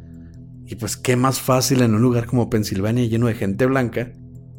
Y 0.66 0.74
pues 0.74 0.98
qué 0.98 1.16
más 1.16 1.40
fácil 1.40 1.80
en 1.80 1.94
un 1.94 2.02
lugar 2.02 2.26
como 2.26 2.50
Pensilvania 2.50 3.06
lleno 3.06 3.28
de 3.28 3.34
gente 3.34 3.64
blanca 3.64 4.12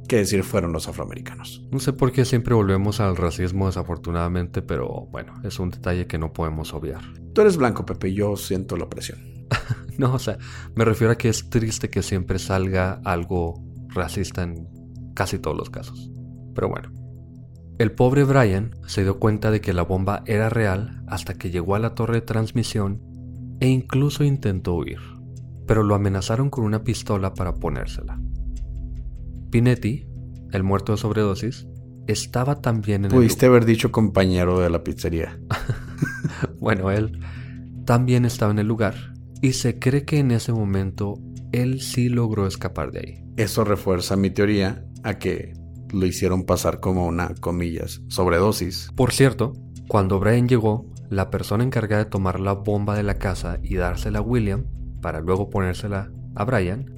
que 0.08 0.18
decir 0.18 0.44
fueron 0.44 0.74
los 0.74 0.88
afroamericanos. 0.88 1.66
No 1.72 1.80
sé 1.80 1.94
por 1.94 2.12
qué 2.12 2.26
siempre 2.26 2.56
volvemos 2.56 3.00
al 3.00 3.16
racismo 3.16 3.68
desafortunadamente, 3.68 4.62
pero 4.62 5.08
bueno, 5.12 5.34
es 5.44 5.60
un 5.60 5.70
detalle 5.70 6.08
que 6.08 6.18
no 6.18 6.34
podemos 6.34 6.74
obviar. 6.74 7.02
Tú 7.34 7.42
eres 7.42 7.58
blanco, 7.58 7.86
Pepe, 7.86 8.14
yo 8.14 8.36
siento 8.36 8.78
la 8.78 8.90
presión. 8.90 9.20
no, 9.98 10.14
o 10.14 10.20
sea, 10.20 10.38
me 10.76 10.86
refiero 10.86 11.14
a 11.14 11.18
que 11.18 11.30
es 11.30 11.50
triste 11.50 11.90
que 11.90 12.02
siempre 12.02 12.40
salga 12.40 13.02
algo 13.04 13.64
racista 13.90 14.44
en 14.44 14.68
casi 15.14 15.40
todos 15.40 15.58
los 15.58 15.70
casos. 15.70 16.12
Pero 16.56 16.70
bueno. 16.70 16.92
El 17.80 17.92
pobre 17.92 18.24
Brian 18.24 18.72
se 18.88 19.04
dio 19.04 19.20
cuenta 19.20 19.52
de 19.52 19.62
que 19.62 19.72
la 19.72 19.84
bomba 19.84 20.24
era 20.26 20.50
real 20.50 21.04
hasta 21.08 21.36
que 21.36 21.52
llegó 21.52 21.76
a 21.76 21.80
la 21.80 21.94
torre 21.94 22.16
de 22.16 22.22
transmisión 22.22 23.04
e 23.60 23.68
incluso 23.68 24.24
intentó 24.24 24.74
huir, 24.74 25.00
pero 25.68 25.84
lo 25.84 25.94
amenazaron 25.94 26.50
con 26.50 26.64
una 26.64 26.84
pistola 26.84 27.36
para 27.36 27.54
ponérsela. 27.54 28.20
Pinetti, 29.50 30.08
el 30.52 30.64
muerto 30.64 30.94
de 30.94 30.98
sobredosis, 30.98 31.68
estaba 32.08 32.62
también 32.62 33.06
en 33.06 33.12
Pudiste 33.12 33.46
haber 33.46 33.66
dicho 33.66 33.92
compañero 33.92 34.60
de 34.60 34.70
la 34.70 34.84
pizzería. 34.84 35.40
bueno, 36.60 36.92
él 36.92 37.20
también 37.86 38.26
estaba 38.26 38.52
en 38.52 38.60
el 38.60 38.68
lugar 38.68 39.14
y 39.42 39.54
se 39.54 39.80
cree 39.80 40.06
que 40.06 40.20
en 40.20 40.32
ese 40.32 40.54
momento 40.54 41.20
él 41.52 41.82
sí 41.82 42.10
logró 42.10 42.48
escapar 42.48 42.92
de 42.92 43.00
ahí. 43.00 43.24
Eso 43.38 43.64
refuerza 43.64 44.16
mi 44.16 44.30
teoría 44.30 44.86
a 45.04 45.20
que 45.20 45.54
lo 45.92 46.06
hicieron 46.06 46.44
pasar 46.44 46.80
como 46.80 47.08
una, 47.08 47.34
comillas, 47.36 48.02
sobredosis. 48.08 48.92
Por 48.96 49.14
cierto, 49.14 49.54
cuando 49.88 50.20
Brian 50.20 50.48
llegó, 50.48 50.86
la 51.10 51.30
persona 51.30 51.64
encargada 51.64 52.04
de 52.04 52.10
tomar 52.10 52.40
la 52.40 52.54
bomba 52.54 52.96
de 52.96 53.04
la 53.04 53.18
casa 53.18 53.60
y 53.64 53.76
dársela 53.76 54.20
a 54.20 54.22
William, 54.22 54.66
para 55.02 55.22
luego 55.22 55.50
ponérsela 55.50 56.12
a 56.36 56.44
Brian, 56.44 56.97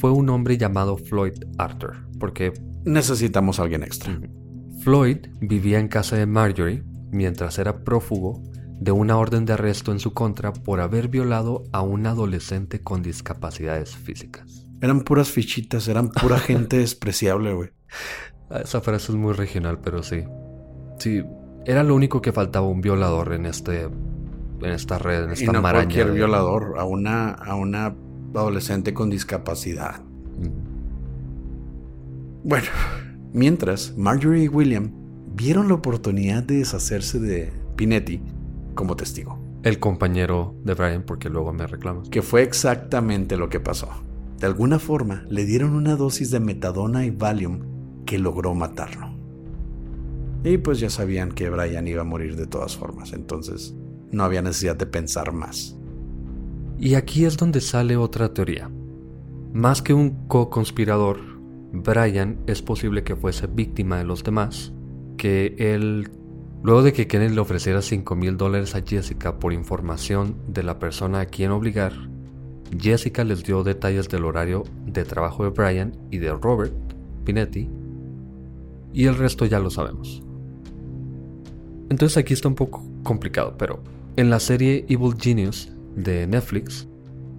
fue 0.00 0.10
un 0.12 0.28
hombre 0.28 0.58
llamado 0.58 0.96
Floyd 0.96 1.34
Arthur, 1.58 2.08
porque... 2.18 2.52
Necesitamos 2.84 3.58
a 3.58 3.62
alguien 3.62 3.82
extra. 3.82 4.20
Floyd 4.82 5.18
vivía 5.40 5.80
en 5.80 5.88
casa 5.88 6.16
de 6.16 6.26
Marjorie 6.26 6.84
mientras 7.10 7.58
era 7.58 7.82
prófugo 7.82 8.42
de 8.78 8.92
una 8.92 9.16
orden 9.16 9.44
de 9.44 9.54
arresto 9.54 9.90
en 9.90 9.98
su 9.98 10.12
contra 10.12 10.52
por 10.52 10.80
haber 10.80 11.08
violado 11.08 11.64
a 11.72 11.80
un 11.80 12.06
adolescente 12.06 12.80
con 12.80 13.02
discapacidades 13.02 13.96
físicas. 13.96 14.66
Eran 14.80 15.00
puras 15.00 15.30
fichitas, 15.30 15.88
eran 15.88 16.10
pura 16.10 16.38
gente 16.38 16.78
despreciable, 16.78 17.54
güey. 17.54 17.70
Esa 18.50 18.80
frase 18.80 19.12
es 19.12 19.18
muy 19.18 19.32
regional, 19.32 19.80
pero 19.80 20.02
sí. 20.02 20.24
Sí, 20.98 21.22
era 21.64 21.82
lo 21.82 21.94
único 21.94 22.20
que 22.22 22.32
faltaba 22.32 22.66
un 22.66 22.80
violador 22.80 23.32
en 23.32 23.46
este 23.46 23.88
en 24.62 24.70
esta 24.70 24.98
red, 24.98 25.24
en 25.24 25.30
esta 25.32 25.44
y 25.44 25.48
no 25.48 25.62
maraña. 25.62 25.86
Cualquier 25.86 26.12
violador, 26.12 26.78
a 26.78 26.84
una 26.84 27.30
a 27.30 27.54
una 27.56 27.94
adolescente 28.34 28.94
con 28.94 29.10
discapacidad. 29.10 30.02
Bueno, 32.44 32.68
mientras 33.32 33.96
Marjorie 33.96 34.44
y 34.44 34.48
William 34.48 34.92
vieron 35.34 35.68
la 35.68 35.74
oportunidad 35.74 36.42
de 36.42 36.58
deshacerse 36.58 37.18
de 37.18 37.52
Pinetti 37.76 38.22
como 38.74 38.96
testigo. 38.96 39.38
El 39.62 39.80
compañero 39.80 40.54
de 40.64 40.74
Brian, 40.74 41.02
porque 41.02 41.28
luego 41.28 41.52
me 41.52 41.66
reclamas. 41.66 42.08
Que 42.08 42.22
fue 42.22 42.42
exactamente 42.42 43.36
lo 43.36 43.48
que 43.48 43.58
pasó. 43.58 43.88
De 44.38 44.46
alguna 44.46 44.78
forma, 44.78 45.24
le 45.28 45.44
dieron 45.44 45.74
una 45.74 45.96
dosis 45.96 46.30
de 46.30 46.40
metadona 46.40 47.04
y 47.04 47.10
Valium 47.10 48.04
que 48.04 48.18
logró 48.18 48.54
matarlo. 48.54 49.16
Y 50.44 50.58
pues 50.58 50.78
ya 50.78 50.90
sabían 50.90 51.32
que 51.32 51.50
Brian 51.50 51.88
iba 51.88 52.02
a 52.02 52.04
morir 52.04 52.36
de 52.36 52.46
todas 52.46 52.76
formas, 52.76 53.12
entonces 53.12 53.74
no 54.12 54.22
había 54.22 54.42
necesidad 54.42 54.76
de 54.76 54.86
pensar 54.86 55.32
más. 55.32 55.75
Y 56.78 56.94
aquí 56.94 57.24
es 57.24 57.36
donde 57.36 57.60
sale 57.60 57.96
otra 57.96 58.34
teoría. 58.34 58.70
Más 59.52 59.80
que 59.80 59.94
un 59.94 60.26
co-conspirador, 60.28 61.18
Brian 61.72 62.38
es 62.46 62.60
posible 62.60 63.02
que 63.02 63.16
fuese 63.16 63.46
víctima 63.46 63.98
de 63.98 64.04
los 64.04 64.22
demás, 64.22 64.72
que 65.16 65.54
él, 65.58 66.10
luego 66.62 66.82
de 66.82 66.92
que 66.92 67.06
Kenneth 67.06 67.32
le 67.32 67.40
ofreciera 67.40 67.80
5 67.80 68.14
mil 68.16 68.36
dólares 68.36 68.74
a 68.74 68.82
Jessica 68.82 69.38
por 69.38 69.54
información 69.54 70.36
de 70.48 70.62
la 70.62 70.78
persona 70.78 71.20
a 71.20 71.26
quien 71.26 71.50
obligar, 71.50 71.94
Jessica 72.78 73.24
les 73.24 73.42
dio 73.42 73.62
detalles 73.62 74.08
del 74.08 74.24
horario 74.24 74.64
de 74.84 75.04
trabajo 75.04 75.44
de 75.44 75.50
Brian 75.50 75.96
y 76.10 76.18
de 76.18 76.32
Robert 76.32 76.74
Pinetti, 77.24 77.70
y 78.92 79.06
el 79.06 79.16
resto 79.16 79.46
ya 79.46 79.58
lo 79.58 79.70
sabemos. 79.70 80.22
Entonces 81.88 82.18
aquí 82.18 82.34
está 82.34 82.48
un 82.48 82.54
poco 82.54 82.84
complicado, 83.02 83.54
pero 83.56 83.82
en 84.16 84.28
la 84.28 84.40
serie 84.40 84.84
Evil 84.88 85.14
Genius 85.18 85.72
de 85.96 86.26
Netflix, 86.26 86.86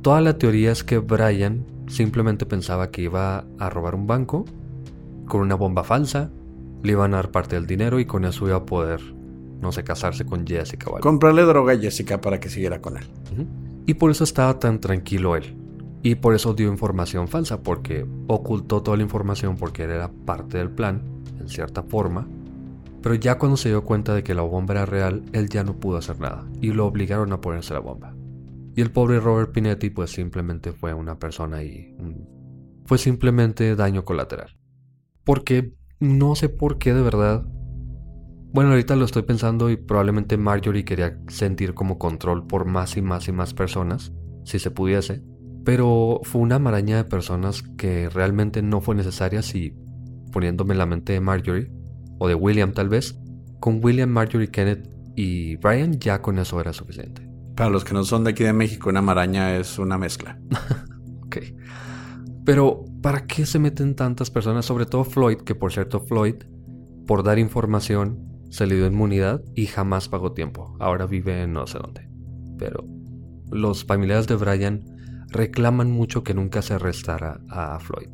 toda 0.01 0.19
la 0.19 0.37
teoría 0.37 0.71
es 0.71 0.83
que 0.83 0.97
Brian 0.97 1.65
simplemente 1.87 2.45
pensaba 2.45 2.91
que 2.91 3.03
iba 3.03 3.45
a 3.59 3.69
robar 3.69 3.95
un 3.95 4.07
banco 4.07 4.45
con 5.27 5.41
una 5.41 5.55
bomba 5.55 5.83
falsa, 5.83 6.31
le 6.83 6.91
iban 6.91 7.13
a 7.13 7.17
dar 7.17 7.31
parte 7.31 7.55
del 7.55 7.67
dinero 7.67 7.99
y 7.99 8.05
con 8.05 8.25
eso 8.25 8.47
iba 8.47 8.57
a 8.57 8.65
poder, 8.65 9.01
no 9.61 9.71
sé, 9.71 9.83
casarse 9.83 10.25
con 10.25 10.45
Jessica 10.45 10.87
algo. 10.87 10.99
Comprarle 10.99 11.43
droga 11.43 11.73
a 11.73 11.77
Jessica 11.77 12.19
para 12.19 12.39
que 12.39 12.49
siguiera 12.49 12.81
con 12.81 12.97
él. 12.97 13.05
Y 13.85 13.93
por 13.93 14.11
eso 14.11 14.23
estaba 14.23 14.59
tan 14.59 14.79
tranquilo 14.79 15.35
él. 15.35 15.55
Y 16.03 16.15
por 16.15 16.35
eso 16.35 16.53
dio 16.53 16.69
información 16.69 17.27
falsa, 17.27 17.61
porque 17.63 18.05
ocultó 18.27 18.81
toda 18.81 18.97
la 18.97 19.03
información 19.03 19.55
porque 19.57 19.83
él 19.83 19.91
era 19.91 20.09
parte 20.09 20.57
del 20.57 20.69
plan, 20.69 21.01
en 21.39 21.49
cierta 21.49 21.83
forma. 21.83 22.27
Pero 23.01 23.15
ya 23.15 23.37
cuando 23.37 23.57
se 23.57 23.69
dio 23.69 23.83
cuenta 23.83 24.13
de 24.13 24.23
que 24.23 24.33
la 24.33 24.41
bomba 24.41 24.73
era 24.73 24.85
real, 24.85 25.23
él 25.33 25.49
ya 25.49 25.63
no 25.63 25.75
pudo 25.75 25.97
hacer 25.97 26.19
nada. 26.19 26.45
Y 26.61 26.71
lo 26.71 26.85
obligaron 26.85 27.31
a 27.33 27.41
ponerse 27.41 27.73
la 27.73 27.79
bomba. 27.79 28.16
Y 28.77 28.81
el 28.81 28.91
pobre 28.91 29.19
Robert 29.19 29.51
Pinetti 29.53 29.89
pues 29.89 30.11
simplemente 30.11 30.71
fue 30.71 30.93
una 30.93 31.17
persona 31.17 31.63
y... 31.63 31.95
Fue 32.85 32.99
simplemente 32.99 33.75
daño 33.75 34.05
colateral. 34.05 34.55
Porque 35.25 35.73
no 35.99 36.35
sé 36.35 36.47
por 36.47 36.77
qué 36.77 36.93
de 36.93 37.01
verdad. 37.01 37.43
Bueno, 38.53 38.69
ahorita 38.69 38.95
lo 38.95 39.05
estoy 39.05 39.23
pensando 39.23 39.71
y 39.71 39.77
probablemente 39.77 40.37
Marjorie 40.37 40.85
quería 40.85 41.19
sentir 41.27 41.73
como 41.73 41.97
control 41.97 42.45
por 42.45 42.65
más 42.65 42.97
y 42.97 43.01
más 43.01 43.27
y 43.27 43.31
más 43.31 43.55
personas, 43.55 44.13
si 44.43 44.59
se 44.59 44.69
pudiese. 44.69 45.23
Pero 45.65 46.19
fue 46.21 46.41
una 46.43 46.59
maraña 46.59 46.97
de 46.97 47.09
personas 47.09 47.63
que 47.63 48.09
realmente 48.09 48.61
no 48.61 48.79
fue 48.79 48.93
necesaria 48.93 49.41
si, 49.41 49.73
poniéndome 50.31 50.75
en 50.75 50.77
la 50.77 50.85
mente 50.85 51.13
de 51.13 51.19
Marjorie, 51.19 51.71
o 52.19 52.27
de 52.27 52.35
William 52.35 52.73
tal 52.73 52.89
vez, 52.89 53.19
con 53.59 53.83
William, 53.83 54.11
Marjorie, 54.11 54.51
Kenneth 54.51 54.87
y 55.15 55.55
Brian 55.55 55.99
ya 55.99 56.21
con 56.21 56.37
eso 56.37 56.61
era 56.61 56.73
suficiente. 56.73 57.26
Para 57.57 57.71
los 57.71 57.83
que 57.83 57.95
no 57.95 58.03
son 58.03 58.23
de 58.23 58.29
aquí 58.29 58.43
de 58.43 58.53
México, 58.53 58.87
una 58.87 59.01
maraña 59.01 59.57
es 59.57 59.79
una 59.79 59.97
mezcla. 59.97 60.39
ok. 61.25 61.37
Pero, 62.45 62.85
¿para 63.01 63.25
qué 63.25 63.47
se 63.47 63.57
meten 63.57 63.95
tantas 63.95 64.29
personas? 64.29 64.63
Sobre 64.63 64.85
todo 64.85 65.03
Floyd, 65.03 65.37
que 65.37 65.55
por 65.55 65.73
cierto, 65.73 66.01
Floyd, 66.01 66.35
por 67.07 67.23
dar 67.23 67.39
información, 67.39 68.45
se 68.51 68.67
le 68.67 68.75
dio 68.75 68.85
inmunidad 68.85 69.41
y 69.55 69.65
jamás 69.65 70.07
pagó 70.07 70.33
tiempo. 70.33 70.77
Ahora 70.79 71.07
vive 71.07 71.41
en 71.41 71.53
no 71.53 71.65
sé 71.65 71.79
dónde. 71.79 72.07
Pero 72.59 72.85
los 73.49 73.85
familiares 73.85 74.27
de 74.27 74.35
Brian 74.35 74.85
reclaman 75.29 75.89
mucho 75.89 76.23
que 76.23 76.35
nunca 76.35 76.61
se 76.61 76.75
arrestara 76.75 77.41
a 77.49 77.79
Floyd. 77.79 78.09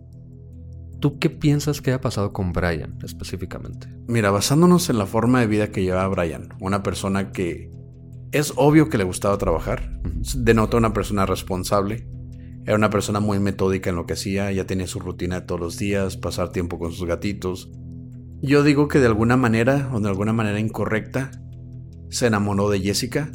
¿Tú 1.02 1.20
qué 1.20 1.30
piensas 1.30 1.82
que 1.82 1.92
haya 1.92 2.00
pasado 2.00 2.32
con 2.32 2.54
Brian 2.54 2.98
específicamente? 3.04 3.90
Mira, 4.08 4.32
basándonos 4.32 4.90
en 4.90 5.00
la 5.00 5.06
forma 5.06 5.42
de 5.42 5.48
vida 5.48 5.68
que 5.68 5.84
llevaba 5.84 6.08
Brian, 6.08 6.48
una 6.62 6.82
persona 6.82 7.34
que 7.34 7.73
es 8.34 8.52
obvio 8.56 8.90
que 8.90 8.98
le 8.98 9.04
gustaba 9.04 9.38
trabajar. 9.38 10.00
Denota 10.36 10.78
una 10.78 10.92
persona 10.92 11.26
responsable. 11.26 12.08
Era 12.66 12.76
una 12.76 12.90
persona 12.90 13.20
muy 13.20 13.40
metódica 13.40 13.92
en 13.92 13.96
lo 13.96 14.08
que 14.08 14.14
hacía. 14.14 14.52
Ya 14.52 14.66
tenía 14.66 14.88
su 14.88 15.00
rutina 15.00 15.42
de 15.42 15.46
todos 15.46 15.62
los 15.62 15.78
días, 15.78 16.18
pasar 16.18 16.52
tiempo 16.52 16.80
con 16.80 16.92
sus 16.92 17.08
gatitos. 17.08 17.72
Yo 18.42 18.64
digo 18.64 18.88
que 18.88 19.00
de 19.00 19.06
alguna 19.06 19.38
manera, 19.38 19.90
o 19.94 20.00
de 20.00 20.10
alguna 20.10 20.34
manera 20.34 20.60
incorrecta, 20.60 21.32
se 22.10 22.26
enamoró 22.28 22.70
de 22.70 22.80
Jessica. 22.80 23.32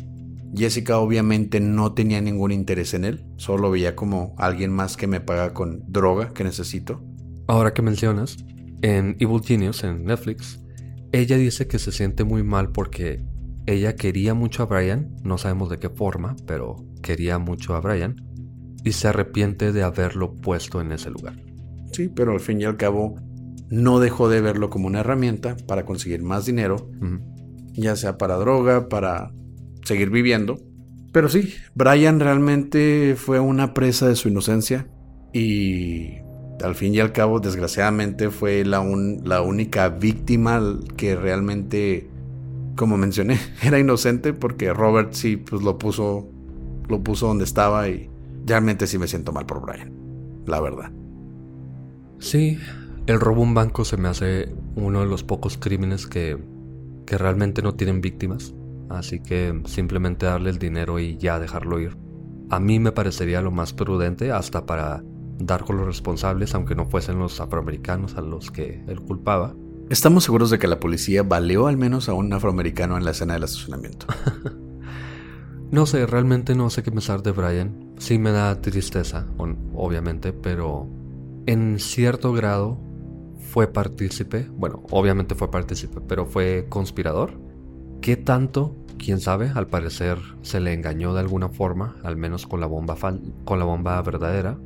Jessica 0.55 0.99
obviamente 0.99 1.61
no 1.61 1.94
tenía 1.94 2.20
ningún 2.20 2.51
interés 2.51 2.92
en 2.94 3.05
él, 3.05 3.26
solo 3.36 3.70
veía 3.70 3.94
como 3.94 4.34
alguien 4.38 4.72
más 4.72 4.96
que 4.96 5.07
me 5.07 5.20
paga 5.20 5.55
con 5.55 5.84
droga 5.86 6.32
que 6.32 6.42
necesito. 6.42 7.03
Ahora 7.46 7.72
que 7.72 7.82
mencionas, 7.82 8.36
en 8.82 9.16
Evil 9.20 9.42
Genius, 9.42 9.84
en 9.84 10.05
Netflix, 10.05 10.61
ella 11.12 11.36
dice 11.36 11.68
que 11.68 11.78
se 11.78 11.92
siente 11.92 12.24
muy 12.24 12.42
mal 12.42 12.72
porque 12.72 13.22
ella 13.69 13.97
quería 13.97 14.35
mucho 14.35 14.62
a 14.62 14.66
Brian, 14.66 15.16
no 15.23 15.39
sabemos 15.39 15.71
de 15.71 15.79
qué 15.79 15.89
forma, 15.89 16.37
pero 16.47 16.85
quería 17.03 17.39
mucho 17.39 17.75
a 17.75 17.81
Brian, 17.81 18.16
y 18.85 18.93
se 18.93 19.09
arrepiente 19.09 19.73
de 19.73 19.83
haberlo 19.83 20.35
puesto 20.35 20.81
en 20.81 20.93
ese 20.93 21.11
lugar. 21.11 21.37
Sí, 21.93 22.09
pero 22.09 22.33
al 22.33 22.41
fin 22.41 22.61
y 22.61 22.64
al 22.64 22.77
cabo 22.77 23.16
no 23.71 24.01
dejó 24.01 24.29
de 24.29 24.41
verlo 24.41 24.71
como 24.71 24.87
una 24.87 25.01
herramienta 25.01 25.57
para 25.66 25.85
conseguir 25.85 26.23
más 26.23 26.47
dinero, 26.47 26.91
ya 27.73 27.97
sea 27.97 28.16
para 28.16 28.37
droga, 28.37 28.89
para 28.89 29.33
seguir 29.85 30.11
viviendo. 30.11 30.59
Pero 31.12 31.29
sí, 31.29 31.55
Brian 31.75 32.21
realmente 32.21 33.14
fue 33.16 33.41
una 33.41 33.75
presa 33.75 34.09
de 34.09 34.16
su 34.16 34.29
inocencia 34.29 34.89
y 35.33 36.19
al 36.62 36.75
fin 36.75 36.95
y 36.95 37.01
al 37.01 37.12
cabo, 37.12 37.41
desgraciadamente, 37.41 38.31
fue 38.31 38.64
la, 38.64 38.85
la 39.25 39.43
única 39.43 39.89
víctima 39.89 40.81
que 40.97 41.14
realmente, 41.14 42.09
como 42.79 42.97
mencioné, 42.97 43.39
era 43.62 43.79
inocente 43.79 44.33
porque 44.33 44.72
Robert 44.72 45.12
sí 45.12 45.37
pues, 45.37 45.62
lo 45.62 45.76
puso, 45.76 46.31
lo 46.89 47.03
puso 47.03 47.26
donde 47.26 47.45
estaba 47.45 47.89
y 47.89 48.09
realmente 48.47 48.87
sí 48.87 48.97
me 48.97 49.09
siento 49.09 49.33
mal 49.33 49.45
por 49.45 49.61
Brian, 49.61 49.93
la 50.47 50.61
verdad. 50.61 50.91
Sí, 52.20 52.59
el 53.07 53.20
robo 53.20 53.43
a 53.43 53.45
un 53.45 53.55
banco 53.55 53.85
se 53.85 53.97
me 53.97 54.09
hace 54.09 54.55
uno 54.76 55.01
de 55.01 55.07
los 55.07 55.24
pocos 55.24 55.59
crímenes 55.59 56.07
que, 56.07 56.39
que 57.05 57.18
realmente 57.18 57.62
no 57.62 57.74
tienen 57.74 58.01
víctimas, 58.01 58.55
así 58.89 59.20
que 59.20 59.61
simplemente 59.66 60.26
darle 60.26 60.51
el 60.51 60.59
dinero 60.59 60.99
y 60.99 61.18
ya 61.18 61.39
dejarlo 61.39 61.81
ir. 61.81 61.97
A 62.49 62.61
mí 62.61 62.79
me 62.79 62.93
parecería 62.93 63.43
lo 63.43 63.51
más 63.51 63.74
prudente 63.74 64.33
hasta 64.33 64.64
para 64.66 65.03
dar 65.39 65.64
con 65.64 65.76
los 65.76 65.87
responsables, 65.87 66.55
aunque 66.55 66.74
no 66.74 66.87
fuesen 66.87 67.18
los 67.18 67.41
afroamericanos 67.41 68.16
a 68.16 68.20
los 68.20 68.51
que 68.51 68.83
él 68.87 69.01
culpaba. 69.01 69.55
Estamos 69.91 70.24
seguros 70.24 70.51
de 70.51 70.59
que 70.59 70.66
la 70.66 70.80
policía 70.80 71.22
baleó 71.22 71.66
al 71.66 71.76
menos 71.76 72.09
a 72.09 72.14
un 72.14 72.32
afroamericano 72.32 72.97
en 72.97 73.05
la 73.05 73.12
escena 73.12 73.34
del 73.34 73.45
estacionamiento. 73.45 74.07
no 75.70 75.86
sé, 75.86 76.07
realmente 76.07 76.55
no 76.55 76.68
sé 76.70 76.82
qué 76.82 76.91
pensar 76.91 77.22
de 77.22 77.32
Brian. 77.32 77.95
Sí 77.99 78.18
me 78.18 78.30
da 78.30 78.61
tristeza, 78.61 79.26
obviamente, 79.74 80.32
pero 80.32 80.89
en 81.47 81.78
cierto 81.78 82.32
grado 82.32 82.78
fue 83.51 83.66
partícipe. 83.66 84.49
Bueno, 84.53 84.82
obviamente 84.91 85.34
fue 85.34 85.51
partícipe, 85.51 86.01
pero 86.07 86.26
fue 86.26 86.66
conspirador. 86.68 87.41
¿Qué 88.01 88.16
tanto? 88.16 88.76
Quién 88.99 89.20
sabe, 89.20 89.51
al 89.55 89.68
parecer 89.68 90.18
se 90.43 90.61
le 90.61 90.72
engañó 90.72 91.14
de 91.14 91.20
alguna 91.20 91.49
forma, 91.49 91.97
al 92.03 92.16
menos 92.16 92.47
con 92.47 92.61
la 92.61 92.66
bomba, 92.66 92.97
con 93.45 93.59
la 93.59 93.64
bomba 93.64 94.03
verdadera 94.03 94.59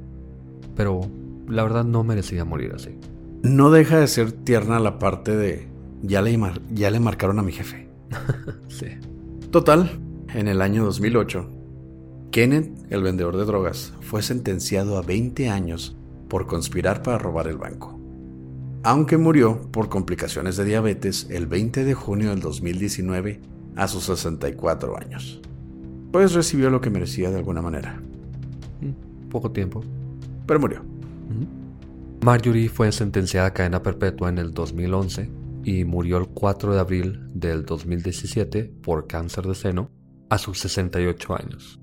pero 0.75 1.01
la 1.49 1.62
verdad 1.62 1.85
no 1.85 2.05
merecía 2.05 2.45
morir 2.45 2.73
así. 2.75 2.99
No 3.43 3.70
deja 3.70 3.99
de 3.99 4.07
ser 4.07 4.32
tierna 4.32 4.78
la 4.78 4.99
parte 4.99 5.36
de 5.36 5.68
ya 6.03 6.22
le, 6.22 6.38
ya 6.72 6.90
le 6.90 7.01
marcaron 7.01 7.38
a 7.38 7.43
mi 7.43 7.53
jefe. 7.53 7.88
sí. 8.68 8.86
Total, 9.51 10.01
en 10.34 10.49
el 10.49 10.62
año 10.62 10.84
2008, 10.84 11.49
Kenneth, 12.30 12.70
el 12.90 13.03
vendedor 13.03 13.36
de 13.36 13.45
drogas, 13.45 13.93
fue 14.01 14.22
sentenciado 14.22 14.97
a 14.97 15.03
20 15.03 15.49
años 15.51 15.97
por 16.28 16.47
conspirar 16.47 17.03
para 17.03 17.18
robar 17.18 17.49
el 17.49 17.59
banco. 17.59 17.99
Aunque 18.84 19.16
murió 19.16 19.61
por 19.70 19.88
complicaciones 19.88 20.57
de 20.57 20.64
diabetes 20.64 21.26
el 21.30 21.47
20 21.47 21.84
de 21.84 21.95
junio 21.95 22.30
del 22.30 22.40
2019 22.40 23.40
a 23.76 23.86
sus 23.88 24.05
64 24.05 24.99
años. 24.99 25.40
Pues 26.11 26.32
recibió 26.32 26.70
lo 26.70 26.80
que 26.80 26.90
merecía 26.90 27.30
de 27.30 27.38
alguna 27.38 27.62
manera. 27.62 28.01
Mm, 28.80 29.28
poco 29.28 29.51
tiempo 29.51 29.84
pero 30.47 30.61
murió. 30.61 30.82
Marjorie 32.23 32.68
fue 32.68 32.93
sentenciada 32.93 33.49
a 33.49 33.53
cadena 33.53 33.83
perpetua 33.83 34.29
en 34.29 34.39
el 34.39 34.55
2011 34.55 35.29
y 35.64 35.85
murió 35.85 36.18
el 36.18 36.29
4 36.29 36.73
de 36.73 36.79
abril 36.79 37.20
del 37.35 37.64
2017 37.64 38.73
por 38.81 39.09
cáncer 39.09 39.45
de 39.45 39.57
seno 39.57 39.91
a 40.31 40.39
sus 40.39 40.61
68 40.61 41.35
años. 41.35 41.81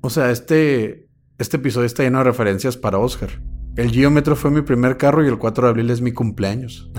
O 0.00 0.08
sea, 0.08 0.30
este, 0.30 1.08
este 1.38 1.58
episodio 1.58 1.84
está 1.84 2.04
lleno 2.04 2.18
de 2.18 2.24
referencias 2.24 2.78
para 2.78 2.96
Oscar. 2.96 3.42
El 3.76 3.90
Geometro 3.90 4.34
fue 4.34 4.50
mi 4.50 4.62
primer 4.62 4.96
carro 4.96 5.24
y 5.24 5.28
el 5.28 5.38
4 5.38 5.64
de 5.64 5.70
abril 5.70 5.90
es 5.90 6.00
mi 6.00 6.12
cumpleaños. 6.12 6.90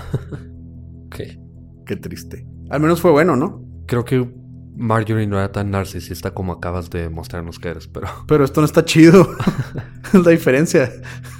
¿Qué? 1.10 1.40
Qué 1.86 1.96
triste. 1.96 2.46
Al 2.70 2.80
menos 2.80 3.00
fue 3.00 3.10
bueno, 3.10 3.34
¿no? 3.34 3.64
Creo 3.86 4.04
que 4.04 4.32
Marjorie 4.76 5.26
no 5.26 5.38
era 5.38 5.52
tan 5.52 5.70
narcisista 5.70 6.32
como 6.32 6.52
acabas 6.52 6.90
de 6.90 7.08
mostrarnos 7.08 7.58
que 7.58 7.68
eres, 7.68 7.86
pero... 7.86 8.08
Pero 8.26 8.44
esto 8.44 8.60
no 8.60 8.66
está 8.66 8.84
chido. 8.84 9.28
es 10.12 10.24
la 10.24 10.30
diferencia. 10.30 10.90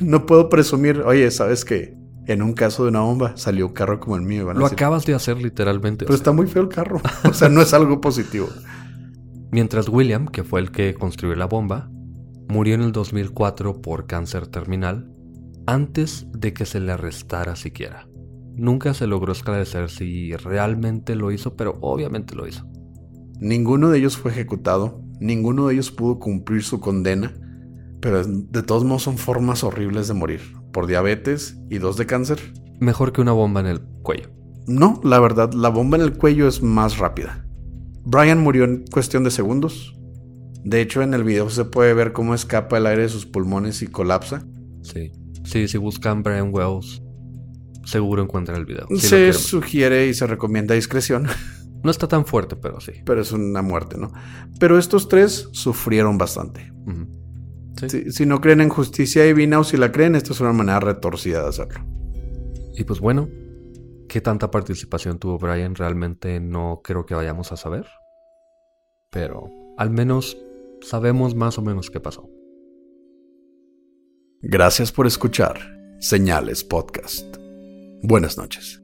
No 0.01 0.27
puedo 0.27 0.49
presumir, 0.49 1.01
oye, 1.01 1.31
¿sabes 1.31 1.65
qué? 1.65 1.97
En 2.27 2.43
un 2.43 2.55
caso 2.55 2.85
de 2.85 2.91
una 2.91 3.01
bomba 3.01 3.37
salió 3.37 3.67
un 3.67 3.73
carro 3.73 4.01
como 4.01 4.17
el 4.17 4.23
mío. 4.23 4.53
Lo 4.55 4.67
acabas 4.67 5.05
de 5.05 5.15
hacer 5.15 5.37
literalmente. 5.43 6.05
Pero 6.05 6.17
está 6.17 6.33
muy 6.33 6.47
feo 6.47 6.63
el 6.63 6.69
carro. 6.69 7.01
O 7.29 7.35
sea, 7.35 7.49
no 7.49 7.61
es 7.61 7.75
algo 7.75 8.01
positivo. 8.01 8.49
Mientras 9.51 9.89
William, 9.89 10.27
que 10.27 10.43
fue 10.43 10.61
el 10.61 10.71
que 10.71 10.95
construyó 10.95 11.35
la 11.35 11.47
bomba, 11.47 11.91
murió 12.49 12.75
en 12.75 12.83
el 12.83 12.93
2004 12.93 13.83
por 13.83 14.07
cáncer 14.07 14.47
terminal 14.47 15.11
antes 15.67 16.27
de 16.33 16.53
que 16.53 16.67
se 16.67 16.81
le 16.81 16.93
arrestara 16.93 17.57
siquiera. 17.57 18.09
Nunca 18.57 18.95
se 18.95 19.07
logró 19.07 19.33
esclarecer 19.33 19.91
si 19.91 20.35
realmente 20.37 21.17
lo 21.17 21.33
hizo, 21.33 21.57
pero 21.57 21.79
obviamente 21.81 22.35
lo 22.35 22.47
hizo. 22.47 22.67
Ninguno 23.41 23.91
de 23.91 23.99
ellos 23.99 24.17
fue 24.17 24.31
ejecutado, 24.31 25.01
ninguno 25.21 25.67
de 25.67 25.75
ellos 25.75 25.91
pudo 25.91 26.19
cumplir 26.19 26.63
su 26.63 26.81
condena, 26.81 27.35
pero 28.01 28.23
de 28.25 28.63
todos 28.63 28.85
modos 28.85 29.03
son 29.03 29.19
formas 29.19 29.65
horribles 29.65 30.09
de 30.09 30.15
morir, 30.15 30.41
por 30.73 30.87
diabetes 30.87 31.57
y 31.71 31.79
dos 31.79 31.97
de 31.97 32.07
cáncer. 32.07 32.39
Mejor 32.81 33.13
que 33.13 33.21
una 33.21 33.33
bomba 33.33 33.61
en 33.61 33.67
el 33.67 33.81
cuello. 34.03 34.31
No, 34.67 35.01
la 35.05 35.21
verdad, 35.21 35.53
la 35.53 35.69
bomba 35.69 35.97
en 35.97 36.03
el 36.03 36.17
cuello 36.17 36.49
es 36.49 36.63
más 36.63 36.99
rápida. 36.99 37.47
Brian 38.05 38.41
murió 38.41 38.65
en 38.65 38.85
cuestión 38.91 39.25
de 39.25 39.31
segundos. 39.31 39.97
De 40.65 40.81
hecho, 40.81 41.03
en 41.03 41.15
el 41.15 41.25
video 41.25 41.51
se 41.51 41.65
puede 41.65 41.93
ver 41.95 42.13
cómo 42.13 42.35
escapa 42.35 42.79
el 42.79 42.87
aire 42.87 43.03
de 43.03 43.09
sus 43.09 43.27
pulmones 43.27 43.83
y 43.83 43.87
colapsa. 43.87 44.47
Sí, 44.83 45.13
sí, 45.45 45.69
si 45.69 45.79
buscan 45.79 46.23
Brian 46.23 46.51
Wells, 46.53 47.03
seguro 47.85 48.23
encuentran 48.23 48.59
el 48.59 48.65
video. 48.65 48.87
se 48.97 49.33
sugiere 49.33 50.07
y 50.07 50.15
se 50.15 50.27
recomienda 50.27 50.75
discreción. 50.75 51.27
No 51.85 51.91
está 51.91 52.09
tan 52.09 52.25
fuerte, 52.25 52.57
pero 52.57 52.81
sí. 52.81 52.93
Pero 53.05 53.21
es 53.21 53.31
una 53.31 53.61
muerte, 53.61 53.99
¿no? 53.99 54.11
Pero 54.59 54.79
estos 54.79 55.07
tres 55.07 55.51
sufrieron 55.53 56.17
bastante. 56.17 56.73
si, 58.09 58.25
no 58.25 58.41
creen 58.41 58.63
en 58.63 58.71
justicia 58.71 59.23
divina 59.25 59.61
o 59.61 59.65
si 59.65 59.77
la 59.77 59.93
creen, 59.93 60.15
esta 60.15 60.33
es 60.33 60.41
una 60.41 60.55
manera 60.55 60.81
retorcida 60.81 61.43
de 61.43 61.49
hacerlo. 61.51 61.85
Y 62.77 62.85
pues 62.85 63.01
bueno, 63.01 63.29
¿qué 64.09 64.23
tanta 64.23 64.51
participación 64.51 65.19
tuvo 65.19 65.39
Brian? 65.39 65.75
Realmente 65.75 66.41
no 66.41 66.81
creo 66.83 67.05
que 67.05 67.15
vayamos 67.15 67.53
a 67.53 67.59
saber. 67.59 67.87
Pero 69.11 69.51
al 69.77 69.91
menos 69.91 70.39
sabemos 70.81 71.35
más 71.35 71.59
o 71.59 71.63
menos 71.63 71.91
qué 71.91 72.01
pasó. 72.01 72.31
Gracias 74.41 74.91
por 74.91 75.07
escuchar 75.07 75.59
Señales 76.01 76.65
Podcast. 76.65 77.37
Buenas 78.03 78.39
noches. 78.39 78.84